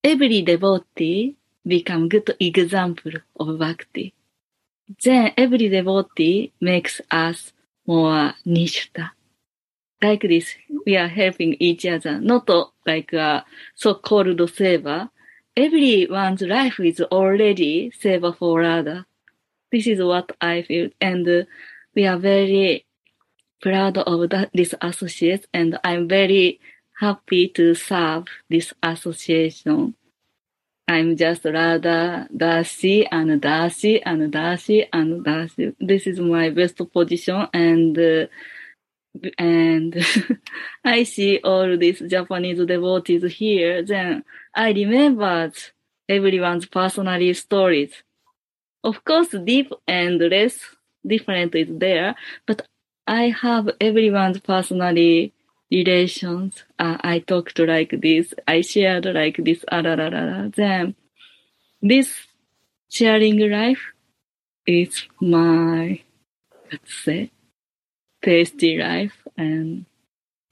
[0.02, 1.36] Every devotee
[1.66, 4.14] become good example of bhakti.
[5.04, 7.52] Then every devotee makes us
[7.86, 9.10] more nishta.
[10.02, 10.54] Like this,
[10.86, 12.48] we are helping each other, not
[12.86, 13.44] like a
[13.74, 15.10] so-called seva.
[15.54, 19.04] Everyone's life is already seva for other.
[19.70, 21.42] This is what I feel, and uh,
[21.94, 22.86] we are very
[23.60, 26.60] proud of that, this associate, and I'm very
[26.98, 29.94] happy to serve this association.
[30.88, 35.74] I'm just Radha, Darcy, and Darcy, and Darcy, and Darcy.
[35.78, 38.26] This is my best position, and uh,
[39.38, 39.96] and
[40.84, 43.82] I see all these Japanese devotees here.
[43.82, 45.54] Then I remembered
[46.08, 47.92] everyone's personal stories.
[48.82, 50.58] Of course, deep and less
[51.06, 52.14] different is there,
[52.46, 52.66] but
[53.10, 55.32] I have everyone's personally
[55.70, 56.62] relations.
[56.78, 58.32] Uh, I talked like this.
[58.46, 59.64] I shared like this.
[59.70, 59.82] Ah.
[60.54, 60.94] Then
[61.82, 62.10] this
[62.88, 63.82] sharing life
[64.66, 66.02] is my,
[66.72, 67.32] let's say,
[68.22, 69.86] tasty life and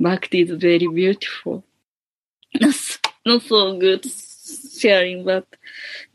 [0.01, 1.65] bhakti is very beautiful.
[3.27, 4.05] Not so good
[4.81, 5.47] sharing, but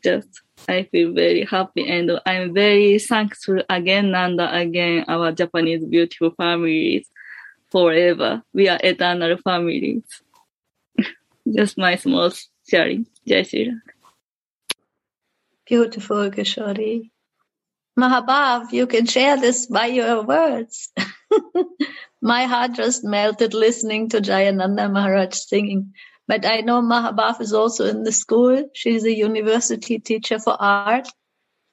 [0.04, 6.32] just I feel very happy and I'm very thankful again and again our Japanese beautiful
[6.32, 7.08] families
[7.72, 8.44] forever.
[8.54, 10.04] We are eternal families.
[11.56, 12.32] Just my small
[12.68, 13.08] sharing.
[13.28, 13.46] Jai.
[15.66, 17.10] Beautiful, Kishori.
[17.98, 20.92] Mahabhav, you can share this by your words.
[22.22, 25.94] My heart just melted listening to Jayananda Maharaj singing.
[26.28, 28.70] But I know Mahabhav is also in the school.
[28.74, 31.08] She's a university teacher for art.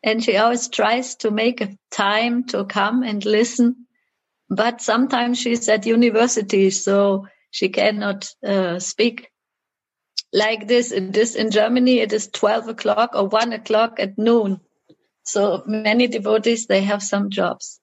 [0.03, 3.86] And she always tries to make a time to come and listen.
[4.48, 9.30] But sometimes she's at university, so she cannot uh, speak
[10.32, 10.90] like this.
[10.90, 14.61] It is in Germany, it is 12 o'clock or 1 o'clock at noon.
[15.22, 17.78] So many devotees, they have some jobs.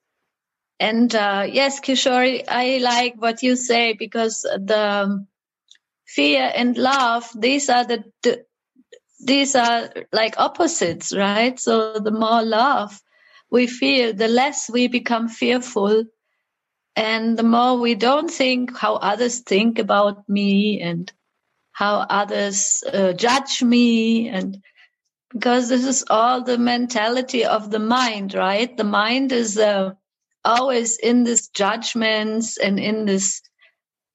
[0.79, 5.25] And uh, yes, Kishori, I like what you say because the
[6.07, 8.45] fear and love, these are the, the
[9.19, 11.59] these are like opposites, right?
[11.59, 12.99] So the more love
[13.49, 16.05] we feel, the less we become fearful.
[16.95, 21.11] And the more we don't think how others think about me and
[21.71, 24.57] how others uh, judge me and
[25.31, 28.75] because this is all the mentality of the mind, right?
[28.75, 29.91] The mind is uh,
[30.43, 33.41] always in this judgments and in this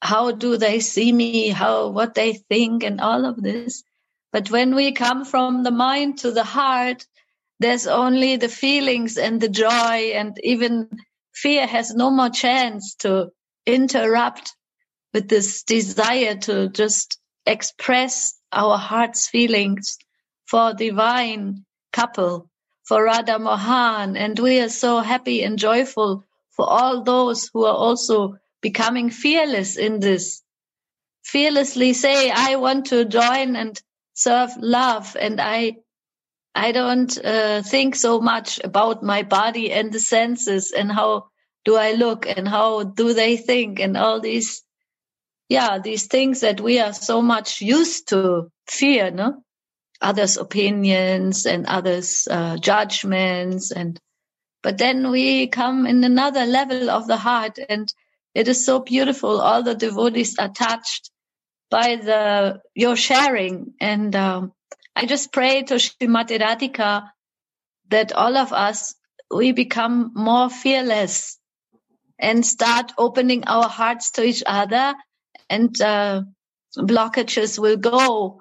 [0.02, 3.84] how do they see me, how what they think, and all of this.
[4.32, 7.06] But when we come from the mind to the heart,
[7.60, 10.88] there's only the feelings and the joy, and even
[11.32, 13.30] fear has no more chance to
[13.64, 14.56] interrupt
[15.14, 19.98] with this desire to just express our heart's feelings
[20.46, 22.50] for divine couple,
[22.82, 24.16] for Radha Mohan.
[24.16, 29.76] And we are so happy and joyful for all those who are also becoming fearless
[29.76, 30.42] in this.
[31.24, 33.80] Fearlessly say, I want to join and
[34.14, 35.16] serve love.
[35.20, 35.76] And I,
[36.54, 41.26] I don't uh, think so much about my body and the senses and how
[41.64, 44.62] do I look and how do they think and all these,
[45.48, 49.42] yeah, these things that we are so much used to fear, no?
[50.02, 53.70] others' opinions and others' uh, judgments.
[53.70, 53.98] And
[54.62, 57.92] but then we come in another level of the heart, and
[58.34, 59.40] it is so beautiful.
[59.40, 61.10] All the devotees are touched
[61.70, 64.52] by the your sharing, and um,
[64.94, 67.08] I just pray to Srimati Radhika
[67.88, 68.94] that all of us
[69.30, 71.38] we become more fearless
[72.18, 74.94] and start opening our hearts to each other,
[75.50, 76.22] and uh,
[76.76, 78.40] blockages will go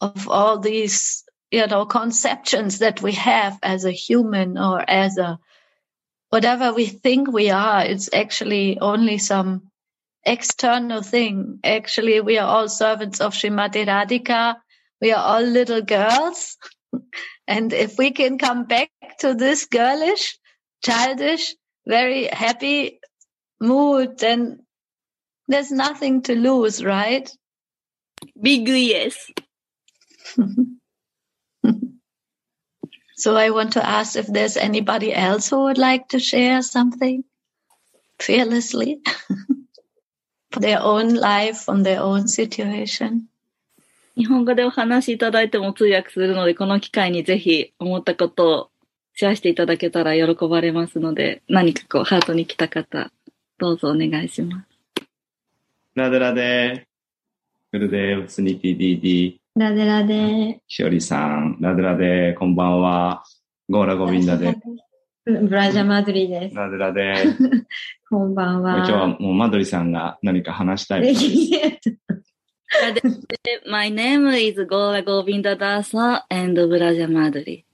[0.00, 5.38] of all these, you know, conceptions that we have as a human or as a
[6.30, 7.84] whatever we think we are.
[7.84, 9.70] It's actually only some
[10.24, 11.60] external thing.
[11.64, 14.56] Actually, we are all servants of Srimati Radhika.
[15.00, 16.56] We are all little girls.
[17.46, 20.38] and if we can come back to this girlish,
[20.84, 21.54] childish,
[21.86, 23.00] very happy
[23.60, 24.60] mood, then
[25.48, 27.30] there's nothing to lose, right?
[28.40, 29.16] Big yes.
[33.20, 37.22] so I want to ask if there's anybody else who would like to share something
[38.18, 39.00] fearlessly
[40.50, 43.26] for their own life, from their own situation.
[44.16, 48.70] 日本語でお話しいただいても通訳するので、この機会にぜひ思ったことを
[49.14, 53.10] シェアしていただけたら喜ばれますので、何かこうハートに来た方、
[53.58, 55.06] どうぞお願いします。
[55.94, 56.90] ラデラデー。
[57.72, 59.39] グルデー、スニティディディ。
[59.56, 63.24] ラデラデしおりさん、ラデラデこんばんは。
[63.68, 64.56] ゴーラゴビンダで。
[65.26, 66.54] ブラジャマドリです。
[66.54, 67.14] ラデラデ
[68.08, 68.76] こんばんは。
[68.76, 71.16] 今日はもうマドリさんが何か話したい。
[73.68, 77.64] My name is Gora Govinda Dasa and Braja Madri.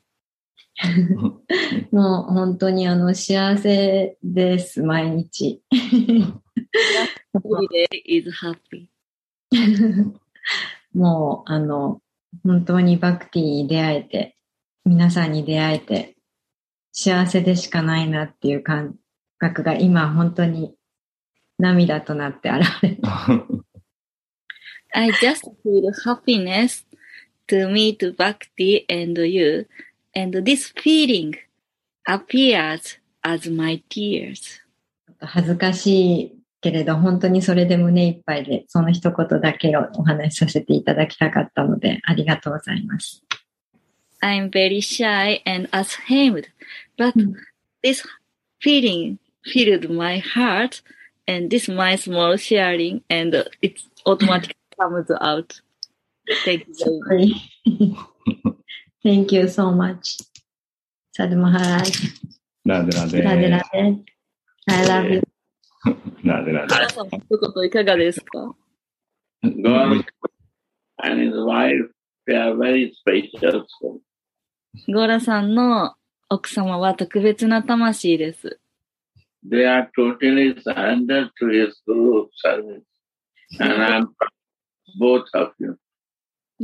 [1.93, 5.61] もう本当にあの幸せです、毎日。
[7.35, 8.89] Every day is happy.
[10.97, 12.01] もうあの、
[12.42, 14.36] 本当にバクティに出会えて、
[14.86, 16.16] 皆さんに出会えて、
[16.92, 18.94] 幸せでしかないなっていう感
[19.36, 20.74] 覚が今本当に
[21.59, 23.03] 涙となって現れて。
[24.94, 26.86] I just feel happiness
[27.49, 29.66] to meet Bhakti and you,
[30.14, 31.34] and this feeling
[32.09, 34.62] appears as my tears.
[35.20, 43.22] 恥ずかしいけれど、本当にそれで胸いっぱいで、その一言だけをお話しさせていただきたかったので、ありがとうございます。
[44.22, 46.48] I'm very shy and ashamed,
[46.96, 47.14] but
[47.82, 48.02] this
[48.61, 50.82] feeling filled my heart,
[51.28, 55.61] and this my small sharing, and it automatically comes out.
[56.44, 57.96] Thank you.
[59.02, 60.18] Thank you so much.
[61.16, 61.92] Sadhu Maharaj.
[62.64, 63.22] ラデラデ。
[63.22, 64.16] ラデラデ。
[64.66, 65.36] I love you.
[74.89, 75.95] ゴーラさんの
[76.28, 78.59] 奥様は特別な魂です。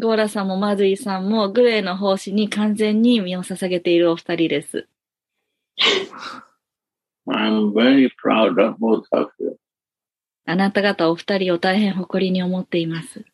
[0.00, 4.88] ゴーラさんもマズイさんもグレーの奉仕に完全に身を捧げているお二人です。
[7.32, 9.56] I'm very proud of both of you.
[10.44, 13.24] あなた方お二人を大変誇りに思っています。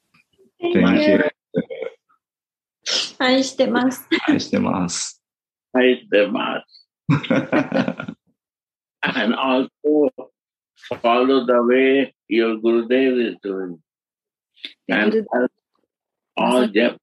[0.61, 1.31] Thank you.
[3.19, 4.07] 愛してます。
[4.27, 5.23] 愛してます。
[5.73, 6.63] I them out.
[9.03, 10.11] and also
[11.03, 13.79] follow the way your Gurudev is doing.
[14.89, 15.27] And
[16.37, 16.99] all Japanese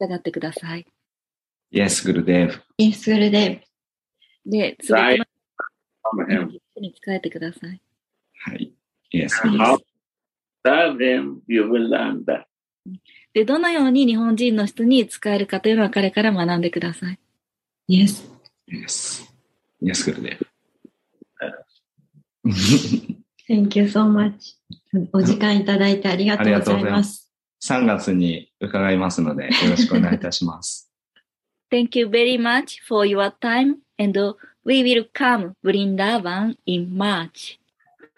[0.00, 0.86] 従ってください。
[1.72, 2.62] Yes, グルデーブ。
[2.78, 3.62] イエスグルデ
[4.46, 5.29] で、すべて right
[6.10, 7.80] この辺に使えてください。
[8.40, 8.72] はい。
[9.14, 9.30] Yes,
[13.32, 17.18] で、どのように日本人の人に使えるかというのは彼から学んでください。
[17.88, 18.28] Yes.
[18.68, 19.24] Yes.
[19.80, 20.36] Yes, good day.
[23.48, 24.56] Thank you so much.
[25.12, 27.32] お時間いただいてありがとうございます。
[27.62, 30.90] 3月に伺いますので、よろしくお願いいたします。
[31.70, 34.18] Thank you very much for your time and
[34.64, 37.58] we will come Vrindavan in March.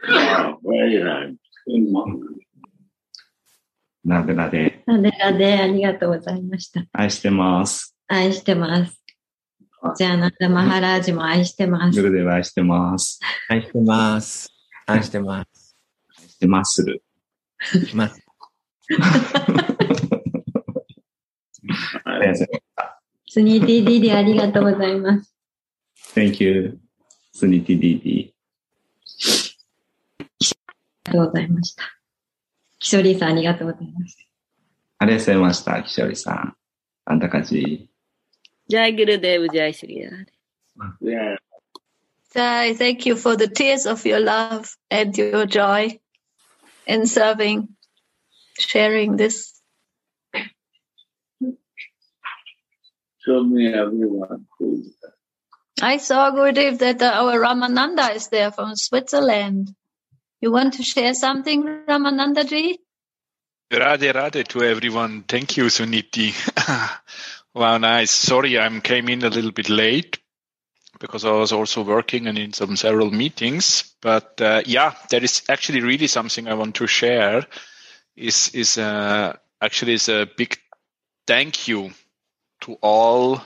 [0.09, 1.36] Oh, very nice.
[4.05, 4.82] ラデラデ。
[4.84, 6.84] ラデラデ、ありがとうございました。
[6.93, 7.95] 愛してます。
[8.09, 9.01] 愛してます。
[9.97, 12.09] じゃあ、ナンダマハラージも愛してますグ。
[12.09, 13.20] ルデーブ愛してます。
[13.49, 14.49] 愛してます。
[14.86, 15.76] 愛してます。
[16.18, 17.03] 愛してまする。
[17.95, 18.26] ます。
[22.05, 22.47] ありがとうございます
[23.28, 25.32] スニーティーディディありがとうございます。
[26.14, 26.78] Thank you,
[27.34, 28.34] Suniti Didi。
[31.04, 31.84] ありがとうございました。
[32.78, 34.22] キショリーさん、ありがとうございました。
[34.98, 36.56] ありがとうございました、キショリーさん。
[37.06, 37.88] あんたかち。
[38.68, 39.48] Jai Gurudev,
[42.76, 45.98] thank you for the tears of your love and your joy
[46.86, 47.68] in serving,
[48.58, 49.62] sharing this.
[53.24, 55.11] Show me everyone who is there.
[55.82, 59.74] I saw, Gurudev, that uh, our Ramananda is there from Switzerland.
[60.40, 62.78] You want to share something, Ramananda ji?
[63.68, 65.24] Radhe Radhe to everyone.
[65.24, 66.34] Thank you, Suniti.
[67.54, 68.12] wow, nice.
[68.12, 70.20] Sorry, I came in a little bit late
[71.00, 73.92] because I was also working and in some several meetings.
[74.00, 77.44] But uh, yeah, there is actually really something I want to share.
[78.14, 80.56] Is is uh, actually is a big
[81.26, 81.90] thank you
[82.60, 83.42] to all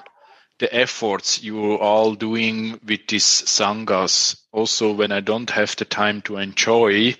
[0.58, 4.36] the efforts you are all doing with these sanghas.
[4.52, 7.14] Also, when I don't have the time to enjoy,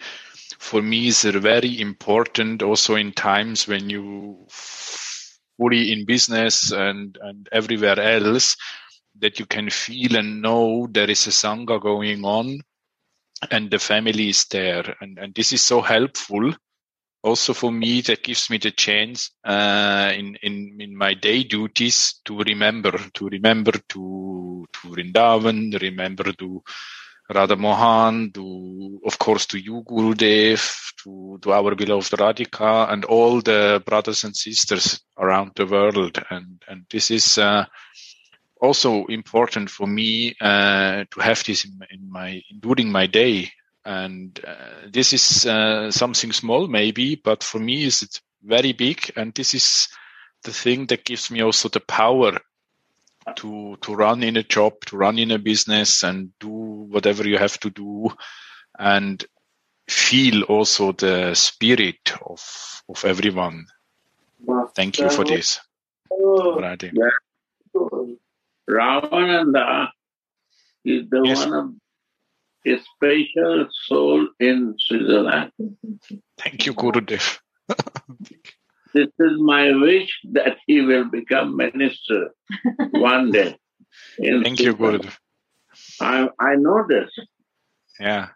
[0.59, 2.63] for me is very important.
[2.63, 8.57] Also, in times when you fully in business and and everywhere else,
[9.19, 12.61] that you can feel and know there is a sangha going on,
[13.51, 16.55] and the family is there, and and this is so helpful
[17.23, 22.21] also for me that gives me the chance uh, in in in my day duties
[22.25, 26.63] to remember to remember to to Vrindavan, remember to
[27.29, 30.63] Radha Mohan, to of course to you Gurudev,
[31.03, 36.63] to to our beloved Radhika, and all the brothers and sisters around the world, and
[36.69, 37.39] and this is.
[37.39, 37.65] Uh,
[38.59, 43.51] also important for me uh, to have this in, in my during my day
[43.87, 49.11] and uh, this is uh, something small maybe but for me is it's very big.
[49.17, 49.89] And this is
[50.45, 52.39] the thing that gives me also the power
[53.37, 57.39] to to run in a job to run in a business and do whatever you
[57.39, 58.09] have to do
[58.79, 59.25] and
[59.89, 63.67] feel also the spirit of of everyone.
[64.77, 65.61] Thank you for this.
[66.13, 66.93] Radhe.
[68.69, 69.89] Ramananda
[70.85, 71.75] is the one of
[72.67, 75.53] a special soul in Switzerland.
[76.39, 77.39] Thank you, Gurudev.
[78.95, 82.31] This is my wish that he will become minister
[82.93, 83.59] one day.
[84.19, 84.75] Thank you.
[84.75, 85.15] Gurudev.
[86.01, 87.11] I, I know this.
[88.01, 88.29] Yeah.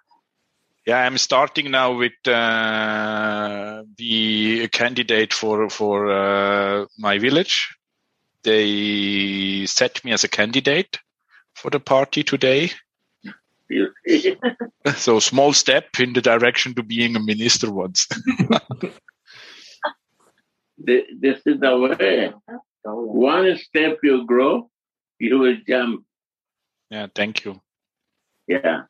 [0.86, 7.74] Yeah, I'm starting now with uh, a candidate for for uh, my village.
[8.42, 10.98] They set me as a candidate
[11.54, 12.72] for the party today.
[13.70, 14.36] See?
[14.96, 18.08] So small step in the direction to being a minister once.
[20.82, 22.32] This is the way.
[22.84, 24.70] One step you grow,
[25.18, 26.04] you will jump.
[26.90, 27.60] Yeah, thank you.
[28.48, 28.84] Yeah.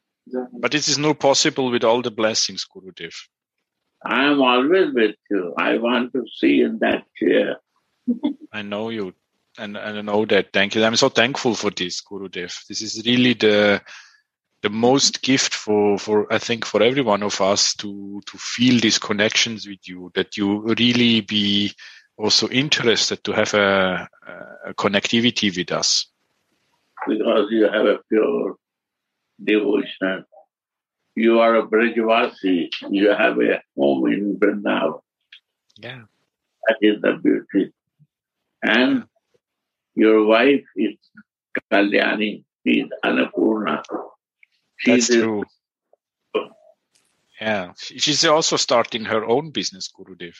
[0.52, 3.12] But this is not possible with all the blessings, Gurudev.
[4.04, 5.54] I am always with you.
[5.58, 7.56] I want to see in that chair.
[8.52, 9.12] I know you,
[9.58, 10.52] and, and I know that.
[10.52, 10.84] Thank you.
[10.84, 12.54] I'm so thankful for this, Gurudev.
[12.68, 13.82] This is really the
[14.62, 18.80] the most gift for for I think for every one of us to to feel
[18.80, 20.10] these connections with you.
[20.14, 21.72] That you really be
[22.16, 24.08] also interested to have a,
[24.66, 26.06] a connectivity with us.
[27.08, 28.56] Because you have a pure
[29.42, 30.26] devotion.
[31.16, 32.68] You are a Brajvasi.
[32.90, 35.00] You have a home in Vrindavan.
[35.78, 36.02] Yeah.
[36.66, 37.72] That is the beauty.
[38.62, 39.04] And
[39.94, 40.96] your wife is
[41.72, 43.82] Kalyani, is Annapurna.
[44.86, 45.44] That's true.
[47.40, 50.36] Yeah, she's also starting her own business, Gurudev.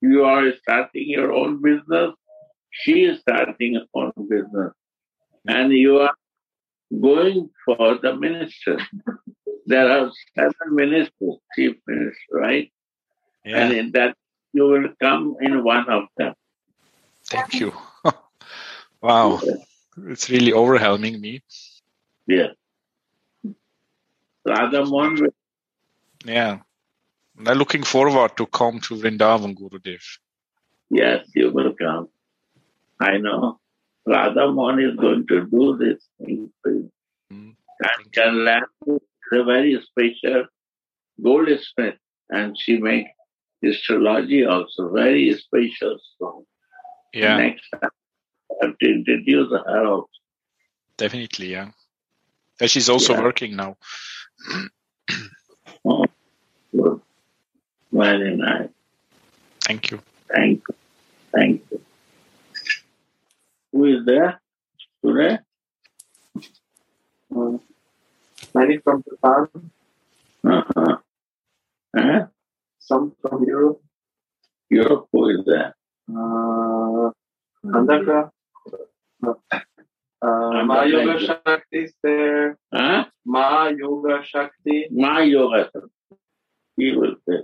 [0.00, 2.14] You are starting your own business.
[2.70, 4.72] She is starting her own business.
[5.46, 5.50] Hmm.
[5.56, 6.14] And you are
[7.00, 8.78] going for the minister.
[9.66, 12.72] there are seven ministers, chief minister, right?
[13.44, 13.58] Yeah.
[13.58, 14.16] And in that
[14.52, 16.34] you will come in one of them.
[17.28, 17.72] Thank you.
[19.02, 19.40] wow,
[20.08, 21.42] it's really overwhelming me.
[22.26, 22.52] Yeah.
[24.46, 25.34] Radha Mohan will
[26.24, 26.58] Yeah,
[27.38, 30.02] and I'm looking forward to come to Vrindavan, Gurudev.
[30.90, 32.08] Yes, you will come.
[33.00, 33.60] I know.
[34.06, 36.92] Radha Mohan is going to do this thing for you.
[37.30, 37.50] Hmm.
[37.80, 39.00] And Kalyan is
[39.32, 40.44] a very special
[41.22, 41.96] goldsmith,
[42.30, 43.10] and she makes
[43.64, 45.98] astrology also very special.
[46.18, 46.46] So
[47.12, 47.90] Yeah, next time
[48.50, 50.08] I have to introduce her also.
[50.96, 51.48] definitely.
[51.52, 51.70] Yeah,
[52.60, 53.22] and she's also Yeah.
[53.22, 53.76] working now.
[55.84, 56.04] Oh,
[56.76, 57.00] good.
[57.92, 58.68] Very nice.
[59.66, 60.00] Thank you.
[60.28, 60.74] Thank you.
[61.32, 61.80] Thank you.
[63.72, 64.40] Who is there
[65.04, 65.38] today?
[67.34, 67.58] Uh,
[68.54, 69.46] many from Japan,
[70.44, 70.96] Uh-huh.
[71.96, 72.26] Huh?
[72.78, 73.80] some from Europe.
[74.70, 75.74] Europe, who is there?
[76.08, 77.10] Uh,
[77.64, 78.30] Andhra.
[79.26, 79.34] Uh,
[80.26, 82.58] Uh, Ma Yoga Shakti is there.
[82.74, 83.04] Huh?
[83.24, 84.86] Ma Yoga Shakti.
[84.90, 86.18] Ma Yoga Shakti.
[86.76, 87.42] He will say.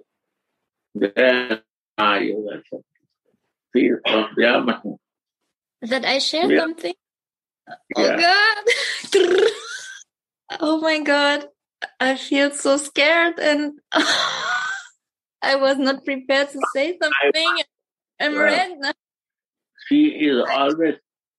[0.94, 1.62] There,
[1.98, 2.84] Ma Yoga Shakti.
[3.76, 4.96] She is from Germany.
[5.82, 6.58] That I share Yeah.
[6.60, 6.94] something?
[7.68, 8.16] Oh, yeah.
[8.16, 8.18] Oh
[9.14, 9.50] God.
[10.60, 11.48] oh my God.
[12.00, 17.62] I feel so scared and I was not prepared to say something.
[18.20, 18.92] I'm Well, red now.
[19.88, 20.94] She is always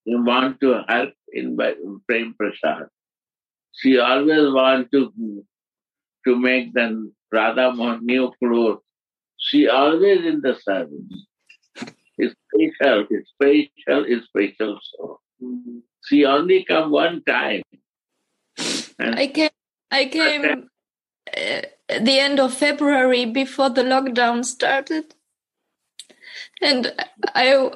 [0.05, 1.57] want to help in
[2.07, 2.87] Prem Prasad.
[3.73, 5.11] She always want to
[6.25, 8.79] to make the Radha Mohan new clothes.
[9.37, 11.25] She always in the service.
[12.17, 14.79] It's special, it's special, it's special.
[14.91, 15.19] So
[16.05, 17.63] she only come one time.
[18.99, 19.49] And I came,
[19.91, 20.69] I came
[21.35, 25.15] uh, at the end of February before the lockdown started.
[26.61, 26.93] And
[27.35, 27.71] I,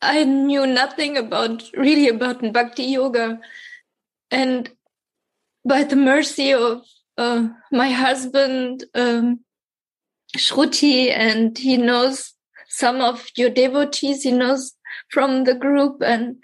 [0.00, 3.40] I knew nothing about, really about Bhakti Yoga.
[4.30, 4.70] And
[5.64, 6.82] by the mercy of
[7.16, 9.40] uh, my husband, um,
[10.36, 12.34] Shruti, and he knows
[12.68, 14.74] some of your devotees, he knows
[15.10, 16.36] from the group, and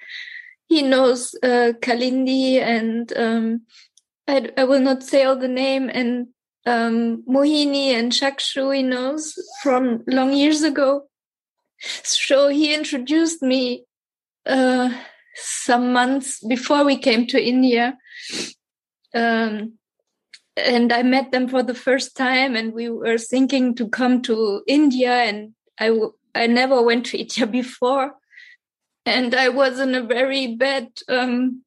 [0.68, 3.62] he knows uh, Kalindi, and um,
[4.26, 6.28] I, I will not say all the name, and
[6.66, 11.06] um, Mohini and Shakshu, he knows from long years ago.
[12.02, 13.84] So he introduced me
[14.46, 14.90] uh,
[15.34, 17.98] some months before we came to India.
[19.14, 19.78] Um,
[20.56, 24.62] and I met them for the first time, and we were thinking to come to
[24.68, 28.14] India, and I, w- I never went to India before.
[29.06, 31.62] And I was in a very bad um,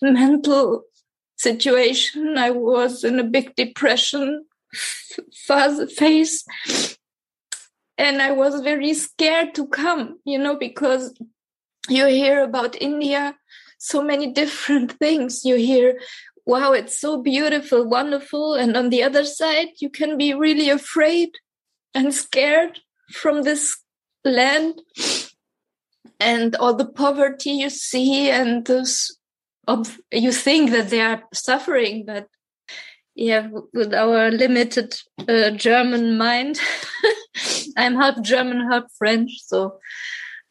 [0.00, 0.84] mental
[1.36, 2.38] situation.
[2.38, 4.44] I was in a big depression
[5.32, 6.44] phase.
[7.96, 11.14] And I was very scared to come, you know, because
[11.88, 13.36] you hear about India,
[13.78, 15.44] so many different things.
[15.44, 16.00] You hear,
[16.44, 18.54] wow, it's so beautiful, wonderful.
[18.54, 21.30] And on the other side, you can be really afraid
[21.94, 22.80] and scared
[23.12, 23.76] from this
[24.24, 24.80] land
[26.18, 29.16] and all the poverty you see and this
[29.66, 32.28] of you think that they are suffering but
[33.14, 34.94] yeah with our limited
[35.28, 36.58] uh, german mind
[37.76, 39.78] i'm half german half french so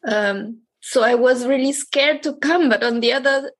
[0.06, 3.52] um so i was really scared to come but on the other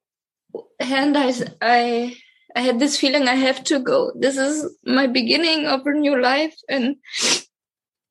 [0.80, 2.16] hand i i
[2.56, 6.20] i had this feeling i have to go this is my beginning of a new
[6.20, 6.96] life and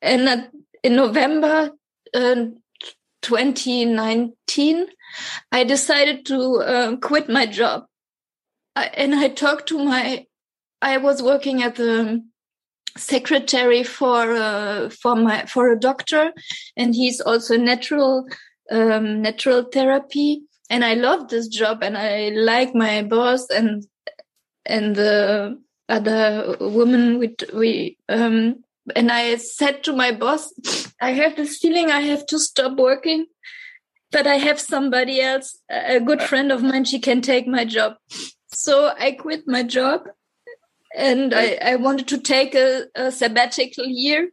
[0.01, 0.51] and at,
[0.83, 1.71] in november
[2.13, 2.45] uh,
[3.23, 4.85] 2019,
[5.51, 7.85] I decided to uh, quit my job.
[8.75, 10.27] I, and I talked to my,
[10.83, 12.21] I was working at the
[12.97, 16.33] secretary for uh, for my for a doctor,
[16.75, 18.27] and he's also natural
[18.69, 20.43] um, natural therapy.
[20.69, 23.85] And I love this job, and I like my boss and
[24.65, 25.57] and the
[25.87, 30.51] other woman with we um and I said to my boss,
[30.99, 33.27] I have this feeling I have to stop working,
[34.11, 37.95] but I have somebody else, a good friend of mine, she can take my job.
[38.53, 40.01] So I quit my job
[40.95, 44.29] and I, I wanted to take a, a sabbatical year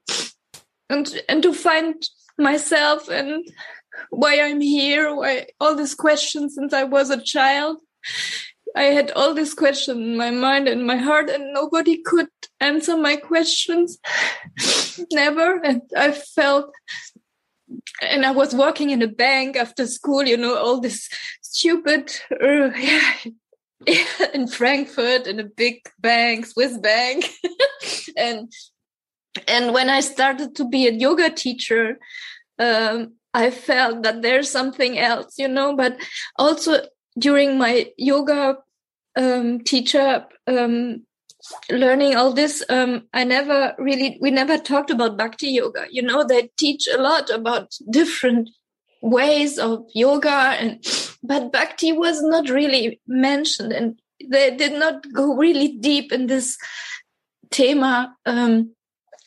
[0.89, 1.95] and, and to find
[2.39, 3.47] myself and
[4.11, 7.79] why I'm here, why all these questions since I was a child.
[8.77, 12.29] I had all these questions in my mind and my heart, and nobody could
[12.61, 13.99] answer my questions.
[15.13, 15.61] Never.
[15.65, 16.71] And I felt,
[18.01, 21.09] and I was working in a bank after school, you know, all this
[21.43, 23.13] stupid, uh, yeah,
[24.35, 27.31] in Frankfurt in a big bank, Swiss bank.
[28.17, 28.53] and,
[29.49, 31.99] and when I started to be a yoga teacher,
[32.59, 35.97] um, I felt that there's something else, you know, but
[36.37, 36.83] also
[37.19, 38.59] during my yoga
[39.17, 41.07] um, teacher um,
[41.71, 45.87] learning all this, um, I never really, we never talked about bhakti yoga.
[45.91, 48.51] You know, they teach a lot about different
[49.01, 50.85] ways of yoga and,
[51.23, 56.59] but bhakti was not really mentioned and they did not go really deep in this
[57.51, 58.75] tema, um,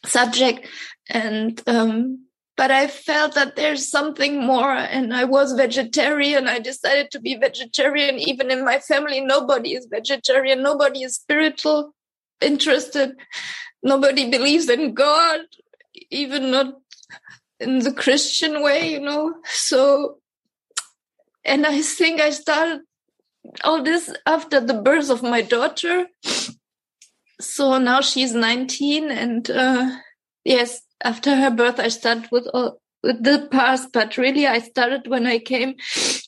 [0.06, 0.68] subject.
[1.10, 2.26] And, um,
[2.56, 6.48] but I felt that there's something more and I was vegetarian.
[6.48, 8.20] I decided to be vegetarian.
[8.20, 10.62] Even in my family, nobody is vegetarian.
[10.62, 11.94] Nobody is spiritual
[12.42, 13.16] interested.
[13.82, 15.42] Nobody believes in God,
[16.12, 16.76] even not
[17.60, 19.34] in the Christian way, you know.
[19.46, 20.20] So,
[21.46, 22.82] and I think I started
[23.64, 26.08] all this after the birth of my daughter.
[27.42, 29.98] So now she's 19 and, uh,
[30.46, 35.08] yes, after her birth, I started with all, with the past, but really I started
[35.08, 35.76] when I came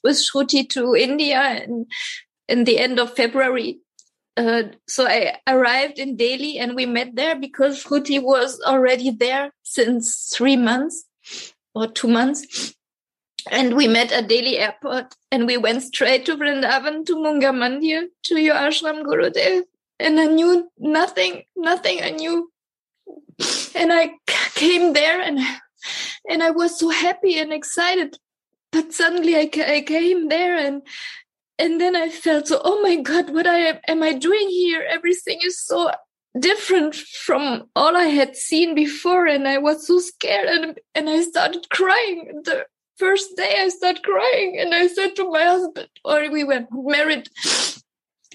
[0.04, 1.86] with Shruti to India in,
[2.50, 3.80] in the end of February.
[4.36, 9.52] Uh, so I arrived in Delhi and we met there because Shruti was already there
[9.64, 11.06] since three months
[11.74, 12.76] or two months.
[13.52, 18.08] And we met at Delhi airport and we went straight to Vrindavan to Munga Mandir
[18.24, 19.64] to your ashram Gurudev.
[20.00, 22.52] And I knew nothing, nothing I knew
[23.76, 24.14] and I
[24.56, 25.40] came there and
[26.30, 28.18] and I was so happy and excited.
[28.72, 30.82] But suddenly I, I came there and
[31.60, 34.86] and then I felt so oh my god what I am I doing here?
[34.88, 35.92] Everything is so
[36.38, 41.22] different from all I had seen before and I was so scared and and I
[41.22, 42.42] started crying.
[42.44, 42.66] The
[42.98, 47.30] first day I started crying and I said to my husband or we were married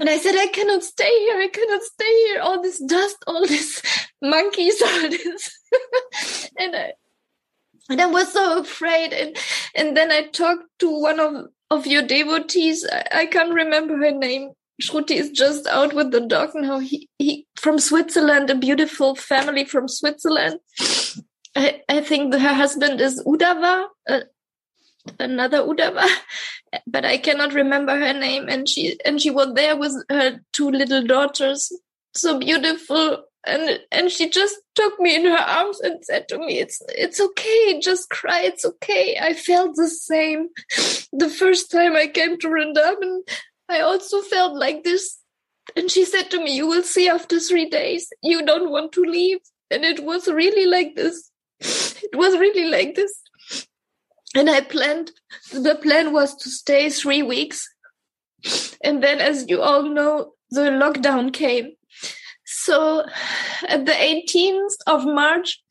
[0.00, 1.36] and I said, I cannot stay here.
[1.36, 2.40] I cannot stay here.
[2.40, 3.82] All this dust, all this
[4.22, 6.50] monkeys, all this.
[6.58, 6.92] and I,
[7.90, 9.12] and I was so afraid.
[9.12, 9.36] And,
[9.74, 12.86] and then I talked to one of, of your devotees.
[12.90, 14.52] I, I can't remember her name.
[14.82, 16.78] Shruti is just out with the dog now.
[16.78, 20.60] He, he, from Switzerland, a beautiful family from Switzerland.
[21.54, 24.20] I, I think her husband is Udava, uh,
[25.18, 26.06] another Udava
[26.86, 28.48] but I cannot remember her name.
[28.48, 31.72] And she and she was there with her two little daughters,
[32.14, 33.24] so beautiful.
[33.46, 37.20] And and she just took me in her arms and said to me, "It's it's
[37.20, 38.42] okay, just cry.
[38.42, 40.48] It's okay." I felt the same
[41.12, 43.20] the first time I came to Vrindavan.
[43.68, 45.16] I also felt like this.
[45.76, 48.12] And she said to me, "You will see after three days.
[48.22, 49.38] You don't want to leave."
[49.70, 51.30] And it was really like this.
[52.02, 53.12] It was really like this
[54.34, 55.12] and I planned,
[55.52, 57.68] the plan was to stay three weeks.
[58.82, 61.72] And then, as you all know, the lockdown came.
[62.44, 63.04] So
[63.68, 65.62] at the 18th of March,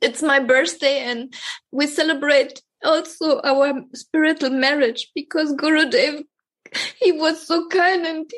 [0.00, 1.34] it's my birthday and
[1.72, 6.22] we celebrate also our spiritual marriage because Gurudev,
[7.00, 8.30] he was so kind and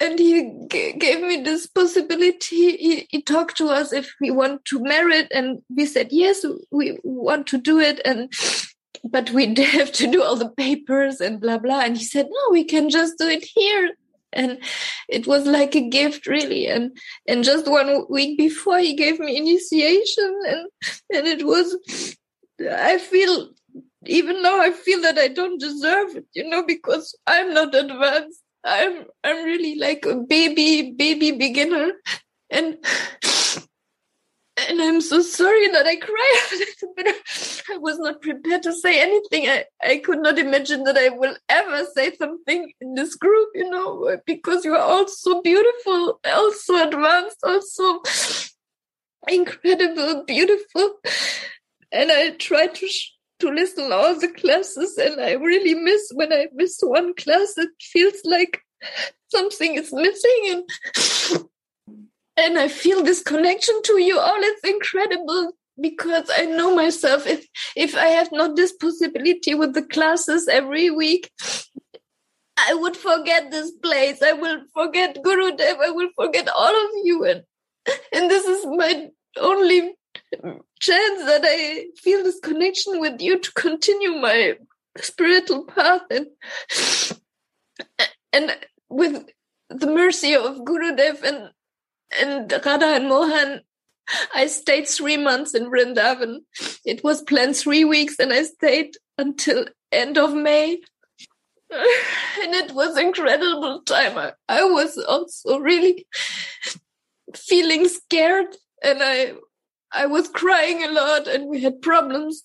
[0.00, 2.76] and he g- gave me this possibility.
[2.76, 6.44] He, he, talked to us if we want to marry it, and we said yes,
[6.70, 8.32] we want to do it, and
[9.04, 11.80] but we have to do all the papers and blah blah.
[11.80, 13.92] And he said, no, we can just do it here.
[14.32, 14.58] And
[15.08, 16.66] it was like a gift, really.
[16.66, 16.96] And
[17.28, 20.68] and just one week before, he gave me initiation, and
[21.14, 21.76] and it was.
[22.60, 23.50] I feel
[24.06, 28.42] even now I feel that I don't deserve it, you know, because I'm not advanced
[28.64, 31.92] I'm I'm really like a baby baby beginner,
[32.50, 32.78] and
[34.68, 37.16] and I'm so sorry that I little bit.
[37.70, 39.48] I was not prepared to say anything.
[39.48, 43.70] I, I could not imagine that I will ever say something in this group, you
[43.70, 48.00] know, because you are all so beautiful, also advanced, also
[49.28, 50.94] incredible, beautiful.
[51.92, 56.32] And I tried to sh- to listen all the classes, and I really miss when
[56.32, 57.54] I miss one class.
[57.56, 58.62] It feels like
[59.28, 61.44] something is missing, and
[62.36, 64.38] and I feel this connection to you all.
[64.38, 67.26] It's incredible because I know myself.
[67.26, 67.46] If
[67.76, 71.30] if I have not this possibility with the classes every week,
[72.56, 74.22] I would forget this place.
[74.22, 75.76] I will forget guru Gurudev.
[75.82, 77.42] I will forget all of you, and
[78.12, 79.08] and this is my
[79.38, 79.94] only
[80.80, 84.54] chance that I feel this connection with you to continue my
[84.96, 86.26] spiritual path and
[88.32, 88.56] and
[88.88, 89.24] with
[89.68, 91.50] the mercy of Gurudev and
[92.20, 93.60] and Radha and Mohan,
[94.34, 96.40] I stayed three months in Vrindavan.
[96.84, 100.80] It was planned three weeks, and I stayed until end of May.
[101.72, 104.18] And it was incredible time.
[104.18, 106.04] I, I was also really
[107.36, 109.34] feeling scared, and I
[109.92, 112.42] I was crying a lot, and we had problems.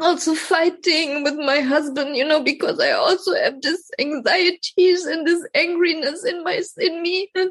[0.00, 5.46] Also fighting with my husband, you know, because I also have this anxieties and this
[5.54, 7.30] angriness in my in me.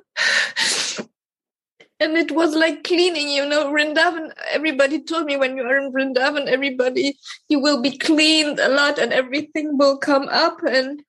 [2.00, 4.34] And it was like cleaning, you know, Vrindavan.
[4.52, 7.18] Everybody told me when you are in Vrindavan, everybody,
[7.48, 10.58] you will be cleaned a lot and everything will come up.
[10.68, 11.02] And,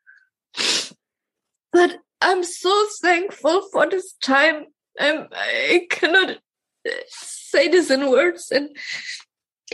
[1.73, 4.67] but I'm so thankful for this time.
[5.01, 6.39] I'm, I cannot
[7.55, 8.69] say this in words and,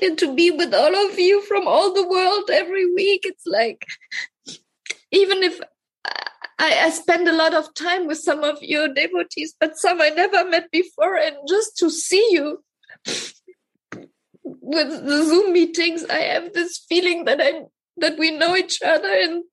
[0.03, 3.23] and to be with all of you from all the world every week.
[3.25, 3.87] It's like,
[5.11, 5.61] even if
[6.59, 10.11] I, I spend a lot of time with some of your devotees, but some I
[10.11, 11.17] never met before.
[11.17, 12.63] And just to see you
[14.45, 17.63] with the Zoom meetings, I have this feeling that I
[17.97, 19.13] that we know each other.
[19.25, 19.45] And,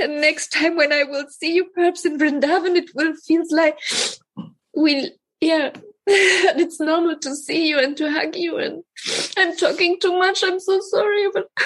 [0.00, 3.78] and next time when I will see you, perhaps in Vrindavan, it will feel like
[4.74, 5.72] we, yeah,
[6.08, 8.58] it's normal to see you and to hug you.
[8.58, 8.84] And
[9.36, 10.44] I'm talking too much.
[10.44, 11.50] I'm so sorry, but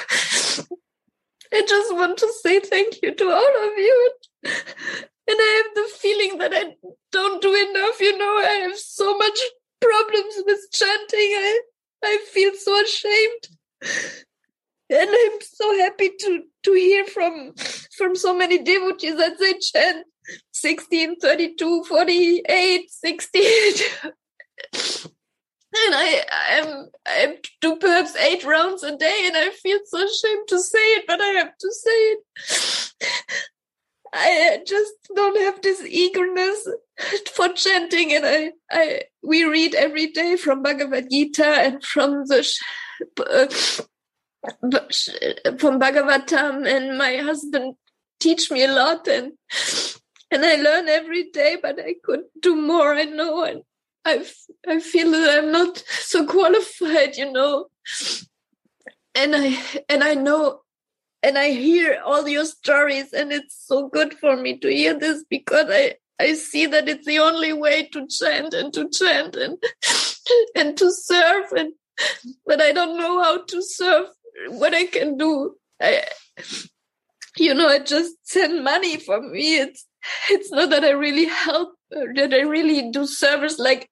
[1.52, 4.12] I just want to say thank you to all of you.
[4.42, 6.74] And I have the feeling that I
[7.12, 8.00] don't do enough.
[8.00, 9.38] You know, I have so much
[9.78, 11.18] problems with chanting.
[11.18, 11.60] I,
[12.02, 13.48] I feel so ashamed.
[14.88, 17.52] And I'm so happy to, to hear from,
[17.94, 20.06] from so many devotees that they chant
[20.52, 23.72] 16, 32, 48, 16.
[24.74, 30.48] and I I'm I do perhaps eight rounds a day, and I feel so ashamed
[30.48, 32.92] to say it, but I have to say it.
[34.12, 36.68] I just don't have this eagerness
[37.34, 42.40] for chanting, and I I we read every day from Bhagavad Gita and from the
[43.20, 43.46] uh,
[45.58, 47.74] from Bhagavatam, and my husband
[48.18, 49.32] teach me a lot, and
[50.30, 52.94] and I learn every day, but I could do more.
[52.94, 53.62] I know, and
[54.04, 54.24] I,
[54.66, 57.66] I feel that I'm not so qualified, you know.
[59.14, 59.58] And I
[59.88, 60.60] and I know
[61.22, 65.24] and I hear all your stories and it's so good for me to hear this
[65.28, 69.58] because I I see that it's the only way to chant and to chant and
[70.54, 71.72] and to serve and
[72.46, 74.06] but I don't know how to serve
[74.48, 75.56] what I can do.
[75.82, 76.04] I
[77.36, 79.58] you know, I just send money for me.
[79.58, 79.86] It's
[80.30, 83.89] it's not that I really help that I really do service like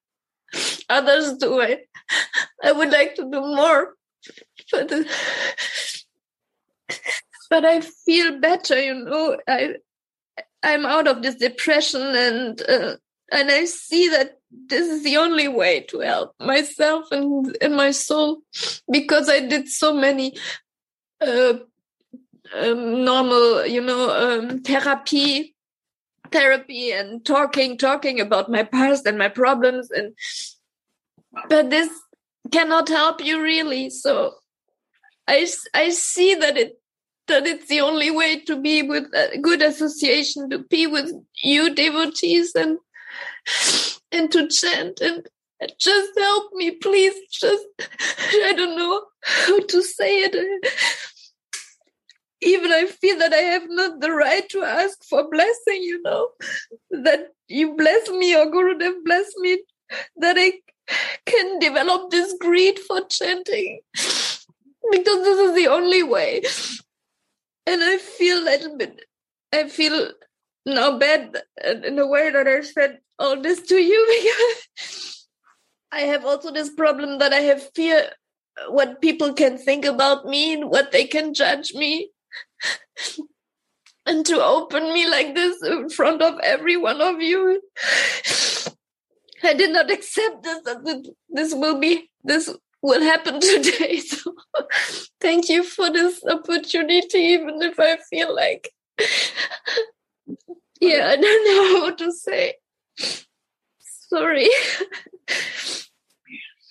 [0.89, 1.61] others do.
[1.61, 1.79] I,
[2.65, 3.95] I would like to do more,
[4.73, 4.93] but
[7.51, 8.81] but I feel better.
[8.81, 9.77] You know, I
[10.63, 12.97] I'm out of this depression, and uh,
[13.33, 17.91] and I see that this is the only way to help myself and and my
[17.91, 18.39] soul
[18.91, 20.37] because I did so many.
[21.21, 21.55] Uh,
[22.55, 25.55] um, normal, you know, um, therapy
[26.31, 30.15] therapy and talking talking about my past and my problems and
[31.49, 31.89] but this
[32.53, 34.35] cannot help you really so
[35.27, 36.79] i i see that it
[37.27, 41.75] that it's the only way to be with a good association to be with you
[41.75, 42.79] devotees and
[44.13, 45.27] and to chant and
[45.79, 47.67] just help me please just
[48.45, 50.65] i don't know how to say it.
[52.41, 56.29] Even I feel that I have not the right to ask for blessing, you know,
[56.91, 59.59] that you bless me or Gurudev bless me,
[60.17, 60.53] that I
[61.27, 66.43] can develop this greed for chanting because this is the only way.
[67.67, 69.05] And I feel a little bit,
[69.53, 70.13] I feel
[70.65, 75.29] now bad in a way that I said all this to you because
[75.93, 78.11] I have also this problem that I have fear
[78.69, 82.11] what people can think about me and what they can judge me.
[84.07, 87.61] and to open me like this in front of every one of you.
[89.43, 93.99] I did not accept this that this will be this will happen today.
[93.99, 94.35] So
[95.21, 98.71] thank you for this opportunity, even if I feel like
[100.81, 102.55] yeah, I don't know what to say.
[103.81, 104.49] Sorry.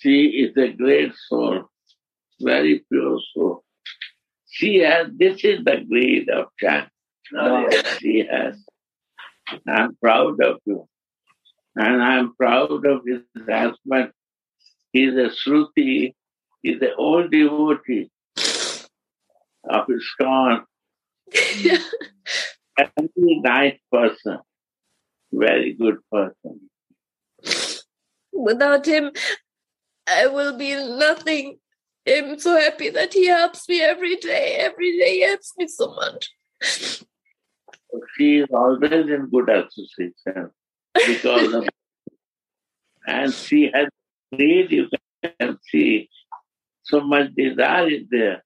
[0.00, 1.64] She is a great soul,
[2.40, 3.64] very pure soul.
[4.48, 6.88] She has, this is the grade of chant.
[7.36, 7.68] Oh.
[7.98, 8.56] She has.
[9.66, 10.88] I'm proud of you.
[11.78, 14.10] And I'm proud of his husband.
[14.92, 16.12] He's a Shruti,
[16.60, 20.64] he's an old devotee of ISKCON.
[22.76, 24.38] Very nice person.
[25.30, 26.68] Very good person.
[28.32, 29.12] Without him,
[30.08, 31.58] I will be nothing.
[32.08, 34.56] I'm so happy that he helps me every day.
[34.58, 36.30] Every day he helps me so much.
[38.16, 40.50] She is always in good association
[41.08, 41.68] because of
[43.06, 43.88] and she has
[44.34, 44.88] great you
[45.40, 46.08] can see
[46.88, 48.42] so much desire is there.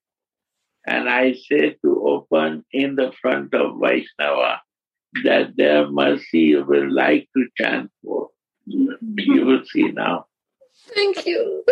[0.86, 4.60] And I say to open in the front of Vaishnava
[5.22, 8.30] that their mercy you will like to chant for.
[8.66, 10.26] You will see now.
[10.89, 11.64] Thank you.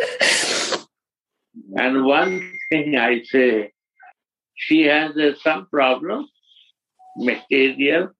[1.77, 3.73] And one thing I say,
[4.55, 6.29] she has uh, some problem,
[7.17, 8.11] material,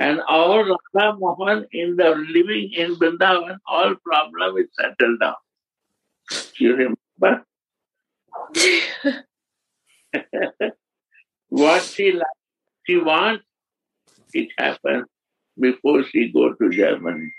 [0.00, 5.34] and all Radha Mohan in the living in Vrindavan, all problem is settled down.
[6.58, 7.44] You remember?
[11.50, 12.38] what she like,
[12.86, 13.44] she wants,
[14.32, 15.06] it happens
[15.60, 17.30] before she go to Germany,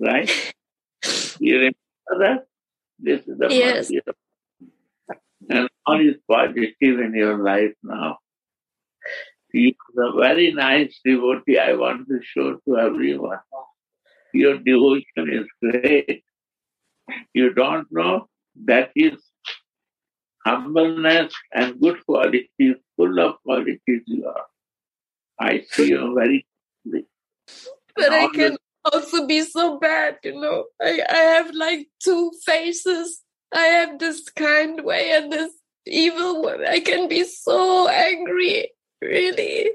[0.00, 0.30] right?
[1.38, 2.46] You remember that?
[2.98, 3.90] This is the Yes.
[5.50, 8.18] and all is positive in your life now.
[9.54, 11.58] You are a very nice devotee.
[11.60, 13.38] I want to show to everyone.
[14.32, 16.24] Your devotion is great.
[17.32, 18.26] You don't know
[18.64, 19.22] that is
[20.44, 24.46] humbleness and good qualities, full of qualities you are.
[25.38, 26.44] I see you very
[26.82, 27.06] clearly.
[27.94, 30.64] But I can also be so bad, you know.
[30.82, 33.22] I, I have like two faces.
[33.54, 35.52] I have this kind way and this
[35.86, 36.66] evil one.
[36.66, 38.70] I can be so angry,
[39.04, 39.70] really.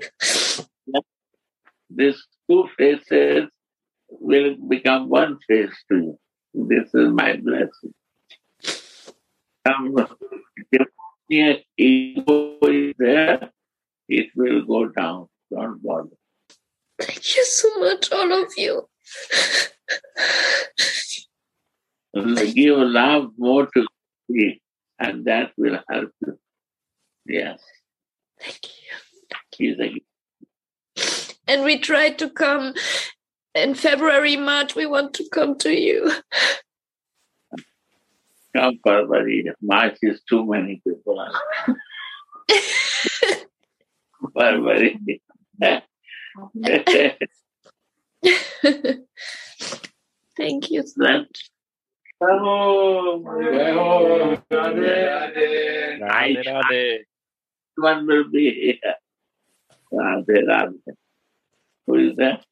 [1.89, 3.45] These two faces
[4.09, 6.19] will become one face to you.
[6.53, 7.93] This is my blessing.
[9.67, 9.95] Some
[10.71, 13.51] demoniac ego is there,
[14.07, 15.27] it will go down.
[15.51, 16.09] Don't bother.
[16.99, 18.87] Thank you so much, all of you.
[22.53, 23.85] Give love more to
[24.27, 24.61] me,
[24.99, 26.39] and that will help you.
[27.25, 27.59] Yes.
[28.39, 28.78] Thank you.
[29.59, 29.93] He's a
[31.45, 32.73] And we tried to come
[33.53, 34.73] in February, March.
[34.73, 36.09] We want to come to you.
[38.55, 39.51] Oh, come, Parvati.
[39.61, 41.23] March is too many people.
[44.33, 45.21] Parvati.
[50.37, 51.51] Thank you so much.
[52.21, 56.99] Oh, oh, Radhe, Radhe.
[57.75, 58.95] One will be here.
[59.93, 60.93] Radhe, Radhe.
[61.87, 62.45] Who is that?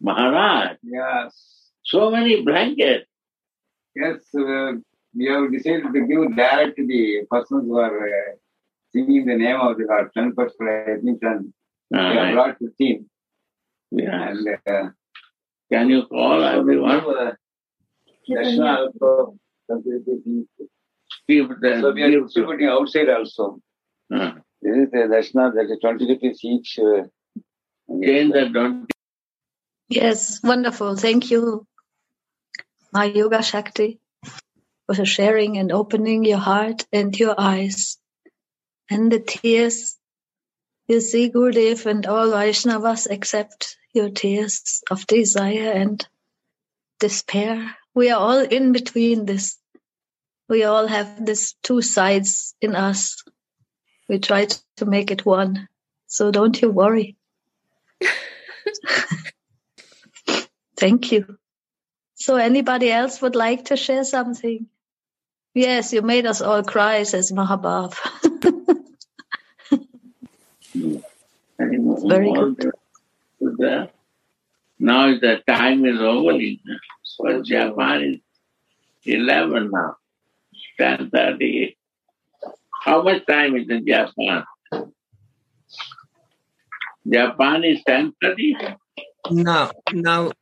[0.00, 0.78] Maharaj.
[0.82, 1.70] Yes.
[1.84, 3.06] So many blankets.
[3.94, 4.72] Yes, uh,
[5.14, 8.32] we have decided to give direct to the persons who are uh,
[8.92, 10.10] singing the name of the Lord.
[10.14, 11.54] 10 person admission.
[11.90, 12.34] We have Alright.
[12.34, 13.10] brought 15.
[13.92, 14.28] Yeah.
[14.30, 14.88] And uh,
[15.70, 17.36] Can you call everyone?
[18.28, 19.36] Darshana also
[19.70, 20.46] completely
[21.28, 23.60] Keep the, So we are distributing outside also.
[24.12, 24.32] Uh,
[24.72, 26.78] This is the Darshana that is 20 rupees each.
[26.78, 27.02] Uh,
[28.02, 28.90] change the don't
[29.90, 30.96] Yes, wonderful.
[30.96, 31.66] Thank you,
[32.90, 34.00] Ma Yoga Shakti,
[34.86, 37.98] for sharing and opening your heart and your eyes.
[38.88, 39.98] And the tears,
[40.88, 46.06] you see, Gurudev and all Vaishnavas accept your tears of desire and
[46.98, 47.76] despair.
[47.94, 49.58] We are all in between this.
[50.48, 53.22] We all have this two sides in us.
[54.12, 55.68] We try to make it one.
[56.06, 57.16] So don't you worry.
[60.76, 61.38] Thank you.
[62.14, 64.66] So anybody else would like to share something?
[65.54, 67.96] Yes, you made us all cry, says Mahabhav.
[72.04, 72.70] Very good.
[74.78, 76.38] Now the time is over.
[77.16, 78.20] For Japan is
[79.06, 79.96] 11 now.
[80.78, 81.76] 10.30.
[82.84, 84.42] How much time is in Japan?
[87.06, 88.76] Japan is 10.30?
[89.30, 90.32] Now, now,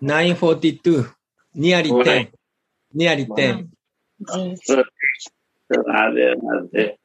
[0.00, 1.06] 942,
[1.54, 2.28] nearly 10,
[2.92, 3.70] nearly 10.
[5.70, 6.96] Radhe, Radhe.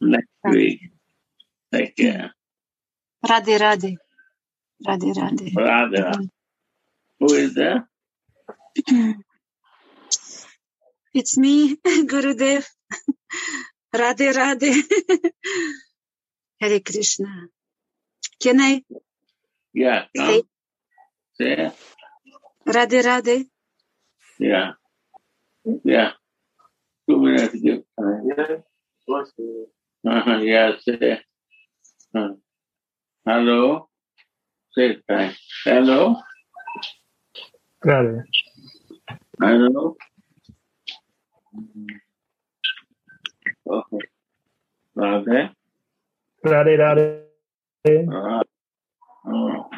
[0.00, 0.80] Next week.
[1.74, 2.32] Take care.
[3.26, 3.96] Radhe Radhe.
[4.86, 5.54] Radhe Radhe.
[5.54, 6.28] Radhe.
[7.18, 7.88] Who is there?
[11.14, 12.66] It's me, Gurudev.
[13.94, 14.72] Radhe Radhe.
[16.60, 17.48] Hare Krishna.
[18.42, 18.82] Can I
[19.74, 20.44] Yeah, say come.
[21.40, 21.72] Say,
[22.68, 23.46] Radhe Radhe?
[24.38, 24.72] yeah.
[25.84, 26.12] Yeah.
[27.08, 28.28] Two minutes give time.
[30.08, 31.20] Uh-huh, yeah, say.
[32.16, 32.28] Uh,
[33.26, 33.88] hello?
[34.76, 35.34] Say time.
[35.64, 36.16] Hello?
[37.84, 38.24] Radhe.
[39.40, 39.96] Hello?
[43.66, 43.98] Okay.
[44.96, 45.50] Radhe.
[48.12, 48.42] Uh,
[49.26, 49.70] oh.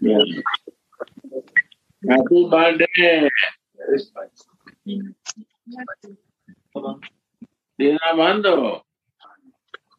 [0.00, 0.18] Yeah.
[2.08, 3.30] Happy birthday.
[7.78, 8.80] Dina Bandhu.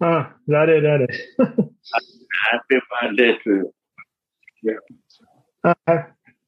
[0.01, 1.07] Ah, Radhe Radhe.
[2.51, 3.73] Happy birthday to you.
[4.61, 4.73] Yeah.
[5.63, 5.75] Uh,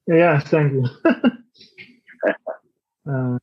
[0.07, 0.85] yeah, thank you.
[3.09, 3.37] uh,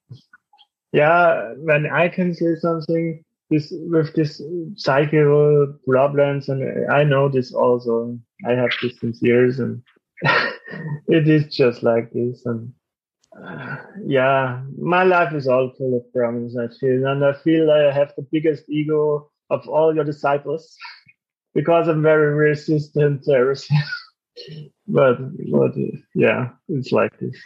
[0.93, 4.41] yeah, when I can say something this with this
[4.77, 8.19] psychical problems, and I know this also.
[8.47, 9.83] I have this since years, and
[11.09, 12.43] it is just like this.
[12.47, 12.73] And
[13.45, 13.77] uh,
[14.07, 16.57] yeah, my life is all full of problems.
[16.59, 20.77] I feel, and I feel I have the biggest ego of all your disciples
[21.55, 23.79] because I'm very resistant to everything.
[24.87, 25.19] But
[25.51, 25.73] but
[26.15, 27.37] yeah, it's like this.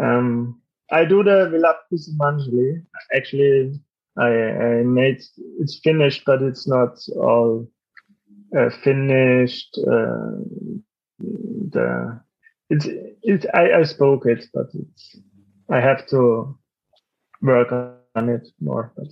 [0.00, 0.60] Um,
[0.90, 2.84] I do the Vilapa Kusumanjali.
[3.14, 3.80] Actually,
[4.18, 5.22] I, I made
[5.60, 7.68] it's finished, but it's not all
[8.56, 9.78] uh, finished.
[9.78, 10.42] Uh,
[11.18, 12.20] the
[12.70, 12.86] it's
[13.22, 15.16] it's I, I spoke it, but it's
[15.70, 16.58] I have to
[17.42, 18.92] work on it more.
[18.96, 19.08] But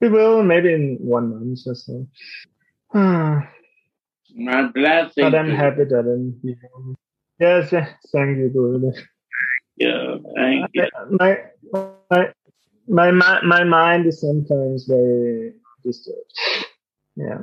[0.00, 2.06] we will maybe in one month or so.
[4.36, 5.24] My blessing.
[5.24, 6.56] But I'm happy that I'm here.
[7.38, 8.92] Yes, thank you, Guru.
[9.78, 10.88] Thank you.
[11.18, 11.38] My,
[12.10, 12.32] my,
[12.86, 15.54] my, my, my mind is sometimes very
[15.84, 16.32] disturbed.
[17.16, 17.38] Yeah.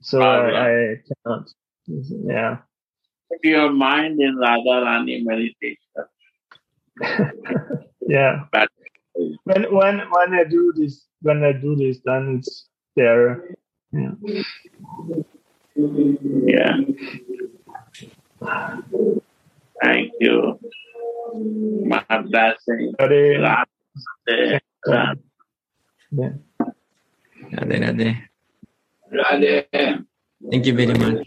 [0.00, 1.48] So I, I cannot.
[1.86, 2.58] Yeah.
[3.42, 5.78] Your mind in Radharani meditation.
[8.08, 8.44] Yeah.
[8.52, 8.68] But
[9.44, 13.56] When, when, when I do this, when I do this, then it's there.
[13.92, 14.12] Yeah.
[15.76, 16.76] Yeah.
[19.82, 20.58] Thank you.
[21.86, 22.94] My blessing.
[22.98, 25.20] Hare- Radhe, Radhe.
[26.12, 26.34] Yeah.
[27.52, 28.08] Radhe Radhe.
[29.12, 29.52] Radhe.
[30.50, 31.22] Thank you very much.